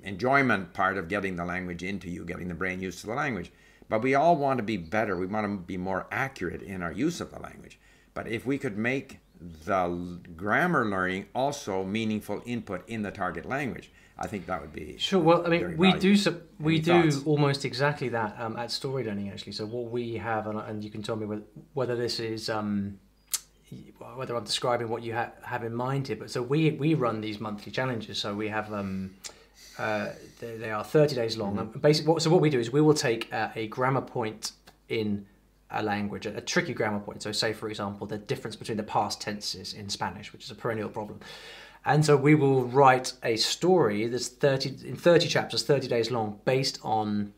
enjoyment 0.04 0.72
part 0.72 0.96
of 0.96 1.08
getting 1.08 1.36
the 1.36 1.44
language 1.44 1.82
into 1.82 2.08
you, 2.08 2.24
getting 2.24 2.48
the 2.48 2.54
brain 2.54 2.80
used 2.80 3.00
to 3.00 3.06
the 3.06 3.14
language. 3.14 3.50
But 3.88 4.02
we 4.02 4.14
all 4.14 4.36
want 4.36 4.58
to 4.58 4.62
be 4.62 4.76
better. 4.76 5.16
We 5.16 5.26
want 5.26 5.46
to 5.46 5.56
be 5.58 5.76
more 5.76 6.06
accurate 6.10 6.62
in 6.62 6.82
our 6.82 6.92
use 6.92 7.20
of 7.20 7.30
the 7.32 7.40
language. 7.40 7.78
But 8.14 8.28
if 8.28 8.46
we 8.46 8.58
could 8.58 8.78
make 8.78 9.18
the 9.40 10.20
grammar 10.36 10.86
learning 10.86 11.26
also 11.34 11.84
meaningful 11.84 12.42
input 12.46 12.88
in 12.88 13.02
the 13.02 13.10
target 13.10 13.44
language, 13.44 13.90
I 14.16 14.26
think 14.28 14.46
that 14.46 14.60
would 14.60 14.72
be 14.72 14.96
Sure. 14.96 15.20
Well, 15.20 15.44
I 15.44 15.48
mean, 15.50 15.76
we 15.76 15.90
valuable. 15.90 16.00
do 16.00 16.42
we 16.60 16.74
Any 16.76 16.82
do 16.82 17.10
thoughts? 17.10 17.26
almost 17.26 17.64
exactly 17.64 18.08
that 18.10 18.36
um, 18.38 18.56
at 18.56 18.70
story 18.70 19.04
learning 19.04 19.30
actually. 19.30 19.52
So 19.52 19.66
what 19.66 19.90
we 19.90 20.14
have, 20.14 20.46
and, 20.46 20.58
and 20.60 20.84
you 20.84 20.90
can 20.90 21.02
tell 21.02 21.16
me 21.16 21.26
whether, 21.26 21.42
whether 21.74 21.96
this 21.96 22.20
is 22.20 22.48
um, 22.48 23.00
whether 24.14 24.36
I'm 24.36 24.44
describing 24.44 24.88
what 24.88 25.02
you 25.02 25.14
ha- 25.14 25.32
have 25.42 25.64
in 25.64 25.74
mind 25.74 26.06
here. 26.06 26.16
But 26.16 26.30
so 26.30 26.42
we 26.42 26.70
we 26.72 26.94
run 26.94 27.20
these 27.20 27.40
monthly 27.40 27.72
challenges. 27.72 28.18
So 28.18 28.34
we 28.34 28.48
have 28.48 28.72
um, 28.72 29.14
uh, 29.78 30.10
they, 30.40 30.56
they, 30.56 30.70
are 30.70 30.84
30 30.84 31.14
days 31.14 31.36
long. 31.36 31.56
Mm-hmm. 31.56 31.78
Basically, 31.80 32.20
so 32.20 32.30
what 32.30 32.40
we 32.40 32.50
do 32.50 32.60
is 32.60 32.72
we 32.72 32.80
will 32.80 32.94
take 32.94 33.32
uh, 33.32 33.48
a 33.54 33.66
grammar 33.68 34.00
point 34.00 34.52
in 34.88 35.26
a 35.70 35.82
language, 35.82 36.26
a, 36.26 36.36
a, 36.36 36.40
tricky 36.40 36.74
grammar 36.74 37.00
point. 37.00 37.22
So, 37.22 37.32
say 37.32 37.52
for 37.52 37.68
example, 37.68 38.06
the 38.06 38.18
difference 38.18 38.56
between 38.56 38.76
the 38.76 38.84
past 38.84 39.20
tenses 39.20 39.74
in 39.74 39.88
Spanish, 39.88 40.32
which 40.32 40.44
is 40.44 40.50
a 40.50 40.54
perennial 40.54 40.88
problem. 40.88 41.20
And 41.86 42.04
so 42.04 42.16
we 42.16 42.34
will 42.34 42.64
write 42.64 43.12
a 43.22 43.36
story 43.36 44.06
that's 44.06 44.28
30 44.28 44.88
in 44.88 44.96
30 44.96 45.28
chapters, 45.28 45.64
30 45.64 45.88
days 45.88 46.10
long, 46.10 46.40
based 46.44 46.78
on 46.82 47.34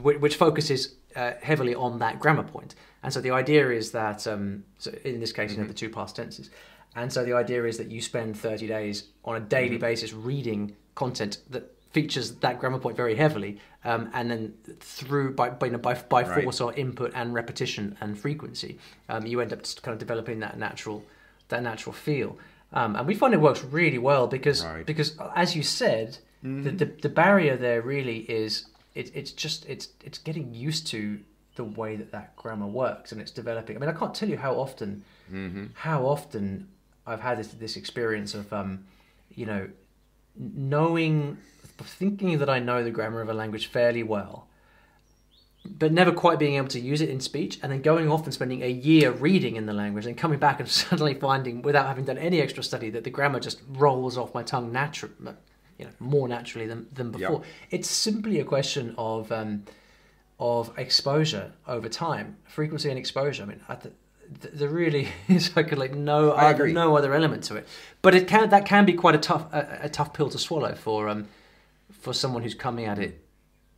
which 0.00 0.36
focuses 0.36 0.94
uh, 1.16 1.32
heavily 1.42 1.74
on 1.74 1.98
that 1.98 2.20
grammar 2.20 2.42
point. 2.42 2.74
And 3.02 3.12
so 3.12 3.20
the 3.20 3.30
idea 3.30 3.70
is 3.70 3.92
that, 3.92 4.26
um, 4.26 4.64
so 4.78 4.92
in 5.04 5.20
this 5.20 5.32
case, 5.32 5.50
mm-hmm. 5.50 5.52
you 5.52 5.56
know, 5.58 5.62
mm-hmm. 5.64 5.68
the 5.68 5.74
two 5.74 5.90
past 5.90 6.16
tenses. 6.16 6.50
And 6.96 7.12
so 7.12 7.24
the 7.24 7.32
idea 7.32 7.64
is 7.64 7.78
that 7.78 7.90
you 7.90 8.00
spend 8.00 8.38
30 8.38 8.66
days 8.66 9.04
on 9.24 9.36
a 9.36 9.40
daily 9.40 9.70
mm-hmm. 9.70 9.80
basis 9.80 10.12
reading 10.12 10.76
content 10.94 11.38
that 11.50 11.74
features 11.94 12.32
that 12.36 12.58
grammar 12.58 12.78
point 12.78 12.96
very 12.96 13.14
heavily, 13.14 13.60
um, 13.84 14.10
and 14.12 14.30
then 14.30 14.54
through 14.80 15.32
by 15.34 15.50
by, 15.50 15.68
by, 15.70 15.94
by 15.94 16.24
force 16.24 16.60
right. 16.60 16.66
or 16.66 16.74
input 16.74 17.12
and 17.14 17.32
repetition 17.32 17.96
and 18.00 18.18
frequency, 18.18 18.78
um, 19.08 19.24
you 19.26 19.40
end 19.40 19.52
up 19.52 19.60
kind 19.82 19.92
of 19.92 19.98
developing 19.98 20.40
that 20.40 20.58
natural 20.58 21.04
that 21.48 21.62
natural 21.62 21.92
feel. 21.92 22.36
Um, 22.72 22.96
and 22.96 23.06
we 23.06 23.14
find 23.14 23.32
it 23.32 23.40
works 23.40 23.62
really 23.62 23.98
well 23.98 24.26
because 24.26 24.64
right. 24.64 24.84
because 24.84 25.16
as 25.36 25.54
you 25.54 25.62
said, 25.62 26.18
mm-hmm. 26.44 26.64
the, 26.64 26.70
the, 26.72 26.84
the 27.02 27.08
barrier 27.08 27.56
there 27.56 27.80
really 27.80 28.18
is 28.18 28.66
it, 28.94 29.10
it's 29.14 29.30
just 29.30 29.64
it's 29.66 29.88
it's 30.04 30.18
getting 30.18 30.52
used 30.52 30.86
to 30.88 31.20
the 31.56 31.64
way 31.64 31.94
that 31.94 32.10
that 32.10 32.34
grammar 32.34 32.66
works 32.66 33.12
and 33.12 33.20
it's 33.20 33.30
developing. 33.30 33.76
I 33.76 33.78
mean, 33.78 33.88
I 33.88 33.92
can't 33.92 34.14
tell 34.14 34.28
you 34.28 34.36
how 34.36 34.54
often 34.54 35.04
mm-hmm. 35.32 35.66
how 35.74 36.04
often 36.04 36.68
I've 37.06 37.20
had 37.20 37.38
this 37.38 37.48
this 37.48 37.76
experience 37.76 38.34
of 38.34 38.52
um, 38.52 38.84
you 39.34 39.46
know 39.46 39.68
knowing 40.36 41.38
thinking 41.78 42.38
that 42.38 42.48
I 42.48 42.60
know 42.60 42.84
the 42.84 42.90
grammar 42.90 43.20
of 43.20 43.28
a 43.28 43.34
language 43.34 43.66
fairly 43.66 44.02
well 44.02 44.46
but 45.64 45.92
never 45.92 46.12
quite 46.12 46.38
being 46.38 46.56
able 46.56 46.68
to 46.68 46.80
use 46.80 47.00
it 47.00 47.08
in 47.08 47.20
speech, 47.20 47.58
and 47.62 47.72
then 47.72 47.80
going 47.80 48.10
off 48.10 48.24
and 48.24 48.34
spending 48.34 48.62
a 48.62 48.68
year 48.68 49.10
reading 49.10 49.56
in 49.56 49.66
the 49.66 49.72
language, 49.72 50.06
and 50.06 50.16
coming 50.16 50.38
back 50.38 50.60
and 50.60 50.68
suddenly 50.70 51.14
finding, 51.14 51.62
without 51.62 51.86
having 51.86 52.04
done 52.04 52.18
any 52.18 52.40
extra 52.40 52.62
study, 52.62 52.90
that 52.90 53.04
the 53.04 53.10
grammar 53.10 53.40
just 53.40 53.60
rolls 53.68 54.18
off 54.18 54.34
my 54.34 54.42
tongue 54.42 54.72
naturally, 54.72 55.14
you 55.78 55.86
know, 55.86 55.90
more 55.98 56.28
naturally 56.28 56.66
than, 56.66 56.86
than 56.92 57.10
before. 57.10 57.38
Yep. 57.38 57.44
It's 57.70 57.90
simply 57.90 58.40
a 58.40 58.44
question 58.44 58.94
of 58.98 59.32
um, 59.32 59.64
of 60.38 60.76
exposure 60.76 61.52
over 61.66 61.88
time, 61.88 62.36
frequency 62.44 62.90
and 62.90 62.98
exposure. 62.98 63.44
I 63.44 63.46
mean, 63.46 63.60
I 63.68 63.76
th- 63.76 63.94
there 64.28 64.68
really 64.68 65.08
is 65.28 65.54
like 65.56 65.72
like 65.76 65.94
no 65.94 66.30
other, 66.30 66.68
no 66.68 66.96
other 66.96 67.14
element 67.14 67.44
to 67.44 67.56
it, 67.56 67.68
but 68.02 68.14
it 68.14 68.28
can 68.28 68.50
that 68.50 68.66
can 68.66 68.84
be 68.84 68.92
quite 68.92 69.14
a 69.14 69.18
tough 69.18 69.52
a, 69.52 69.80
a 69.82 69.88
tough 69.88 70.12
pill 70.12 70.28
to 70.30 70.38
swallow 70.38 70.74
for 70.74 71.08
um 71.08 71.28
for 71.90 72.12
someone 72.12 72.42
who's 72.42 72.54
coming 72.54 72.86
at 72.86 72.98
it 72.98 73.24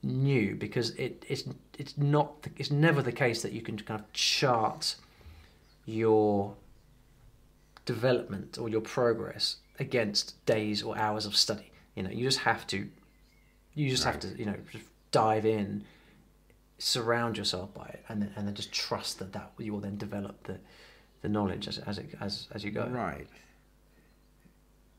new 0.03 0.55
because 0.55 0.91
it, 0.91 1.25
it's 1.29 1.45
it's 1.79 1.97
not 1.99 2.47
it's 2.57 2.71
never 2.71 3.03
the 3.03 3.13
case 3.13 3.43
that 3.43 3.53
you 3.53 3.61
can 3.61 3.77
kind 3.79 4.01
of 4.01 4.13
chart 4.13 4.97
your 5.85 6.55
development 7.85 8.59
or 8.59 8.69
your 8.69 8.81
progress 8.81 9.57
against 9.79 10.45
days 10.47 10.83
or 10.83 10.97
hours 10.99 11.27
of 11.27 11.37
study. 11.37 11.71
You 11.95 12.03
know, 12.03 12.11
you 12.11 12.25
just 12.25 12.41
have 12.41 12.67
to 12.69 12.89
you 13.75 13.91
just 13.91 14.05
right. 14.05 14.13
have 14.13 14.21
to 14.23 14.39
you 14.39 14.47
know 14.47 14.57
just 14.71 14.85
dive 15.11 15.47
in, 15.47 15.85
surround 16.79 17.37
yourself 17.37 17.73
by 17.75 17.87
it, 17.87 18.05
and 18.09 18.23
then 18.23 18.33
and 18.37 18.47
then 18.47 18.55
just 18.55 18.73
trust 18.73 19.19
that 19.19 19.33
that 19.33 19.53
you 19.59 19.73
will 19.73 19.81
then 19.81 19.97
develop 19.97 20.45
the 20.45 20.59
the 21.23 21.29
knowledge 21.29 21.69
as 21.69 21.79
as 21.79 21.99
it, 21.99 22.11
as 22.21 22.49
as 22.53 22.65
you 22.65 22.71
go. 22.71 22.87
Right. 22.87 23.29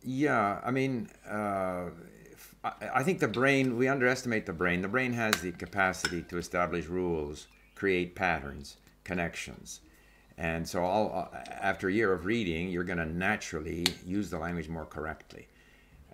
Yeah, 0.04 0.62
I 0.64 0.72
mean. 0.72 1.10
Uh 1.28 1.90
I 2.64 3.04
think 3.04 3.20
the 3.20 3.28
brain, 3.28 3.78
we 3.78 3.88
underestimate 3.88 4.46
the 4.46 4.54
brain. 4.54 4.82
The 4.82 4.88
brain 4.88 5.14
has 5.14 5.42
the 5.42 5.52
capacity 5.52 6.22
to 6.24 6.38
establish 6.38 6.88
rules, 6.88 7.48
create 7.76 8.16
patterns, 8.16 8.78
connections. 9.04 9.82
And 10.38 10.68
so, 10.68 10.84
all, 10.84 11.30
uh, 11.34 11.38
after 11.50 11.88
a 11.88 11.94
year 11.94 12.14
of 12.14 12.26
reading, 12.26 12.70
you're 12.70 12.84
going 12.84 13.00
to 13.00 13.06
naturally 13.06 13.86
use 14.06 14.30
the 14.30 14.38
language 14.38 14.70
more 14.70 14.86
correctly. 14.86 15.48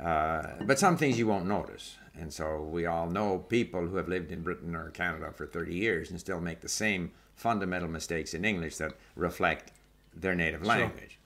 Uh, 0.02 0.44
but 0.62 0.80
some 0.80 0.98
things 0.98 1.18
you 1.18 1.28
won't 1.28 1.46
notice. 1.46 1.98
And 2.20 2.32
so, 2.32 2.62
we 2.62 2.86
all 2.86 3.10
know 3.10 3.40
people 3.40 3.88
who 3.88 3.96
have 3.96 4.08
lived 4.08 4.32
in 4.32 4.42
Britain 4.42 4.76
or 4.76 4.90
Canada 4.92 5.32
for 5.32 5.48
30 5.48 5.74
years 5.74 6.12
and 6.12 6.20
still 6.20 6.40
make 6.40 6.62
the 6.62 6.70
same 6.70 7.12
fundamental 7.36 7.90
mistakes 7.90 8.34
in 8.34 8.46
English 8.46 8.78
that 8.78 8.94
reflect 9.16 9.72
their 10.16 10.36
native 10.36 10.64
language. 10.64 11.18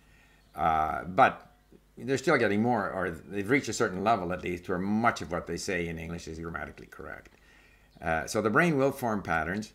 Sure. 0.56 0.64
Uh, 0.64 1.04
but 1.04 1.52
they're 1.98 2.18
still 2.18 2.38
getting 2.38 2.62
more, 2.62 2.90
or 2.90 3.10
they've 3.10 3.50
reached 3.50 3.70
a 3.70 3.74
certain 3.74 4.04
level 4.04 4.32
at 4.32 4.44
least, 4.44 4.70
where 4.70 4.78
much 4.78 5.22
of 5.22 5.32
what 5.32 5.48
they 5.48 5.58
say 5.58 5.88
in 5.88 5.98
English 5.98 6.28
is 6.28 6.40
grammatically 6.40 6.88
correct. 6.88 7.30
Uh, 8.02 8.26
so 8.28 8.42
the 8.42 8.50
brain 8.50 8.78
will 8.78 8.92
form 8.92 9.22
patterns. 9.22 9.74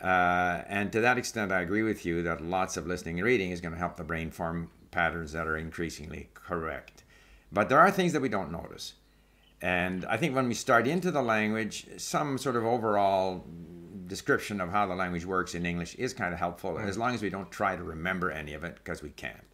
Uh, 0.00 0.62
and 0.68 0.92
to 0.92 1.00
that 1.00 1.18
extent, 1.18 1.50
I 1.50 1.60
agree 1.60 1.82
with 1.82 2.06
you 2.06 2.22
that 2.22 2.40
lots 2.40 2.76
of 2.76 2.86
listening 2.86 3.18
and 3.18 3.26
reading 3.26 3.50
is 3.50 3.60
going 3.60 3.72
to 3.72 3.78
help 3.78 3.96
the 3.96 4.04
brain 4.04 4.30
form 4.30 4.70
patterns 4.92 5.32
that 5.32 5.46
are 5.46 5.56
increasingly 5.56 6.28
correct. 6.34 7.02
But 7.50 7.68
there 7.68 7.78
are 7.78 7.90
things 7.90 8.12
that 8.12 8.22
we 8.22 8.28
don't 8.28 8.52
notice. 8.52 8.94
And 9.60 10.04
I 10.04 10.16
think 10.16 10.34
when 10.34 10.48
we 10.48 10.54
start 10.54 10.86
into 10.86 11.10
the 11.10 11.22
language, 11.22 11.86
some 11.96 12.38
sort 12.38 12.56
of 12.56 12.64
overall 12.64 13.44
description 14.06 14.60
of 14.60 14.70
how 14.70 14.86
the 14.86 14.94
language 14.94 15.24
works 15.24 15.54
in 15.54 15.66
English 15.66 15.94
is 15.96 16.14
kind 16.14 16.32
of 16.32 16.38
helpful, 16.38 16.78
as 16.78 16.96
long 16.96 17.14
as 17.14 17.22
we 17.22 17.30
don't 17.30 17.50
try 17.50 17.76
to 17.76 17.82
remember 17.82 18.30
any 18.30 18.54
of 18.54 18.64
it, 18.64 18.76
because 18.76 19.02
we 19.02 19.10
can't. 19.10 19.44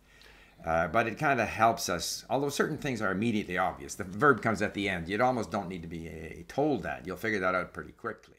Uh, 0.65 0.89
but 0.89 1.07
it 1.07 1.19
kind 1.19 1.41
of 1.41 1.49
helps 1.49 1.89
us, 1.89 2.25
although 2.31 2.49
certain 2.49 2.79
things 2.79 3.03
are 3.03 3.13
immediately 3.13 3.59
obvious. 3.59 3.95
The 3.95 4.05
verb 4.05 4.41
comes 4.41 4.63
at 4.63 4.73
the 4.73 4.89
end. 4.89 5.09
You 5.09 5.23
almost 5.23 5.51
don't 5.51 5.69
need 5.69 5.83
to 5.83 5.89
be 5.89 6.09
uh, 6.09 6.43
told 6.49 6.83
that. 6.85 7.07
You'll 7.07 7.17
figure 7.17 7.41
that 7.41 7.55
out 7.55 7.73
pretty 7.73 7.93
quickly. 7.93 8.37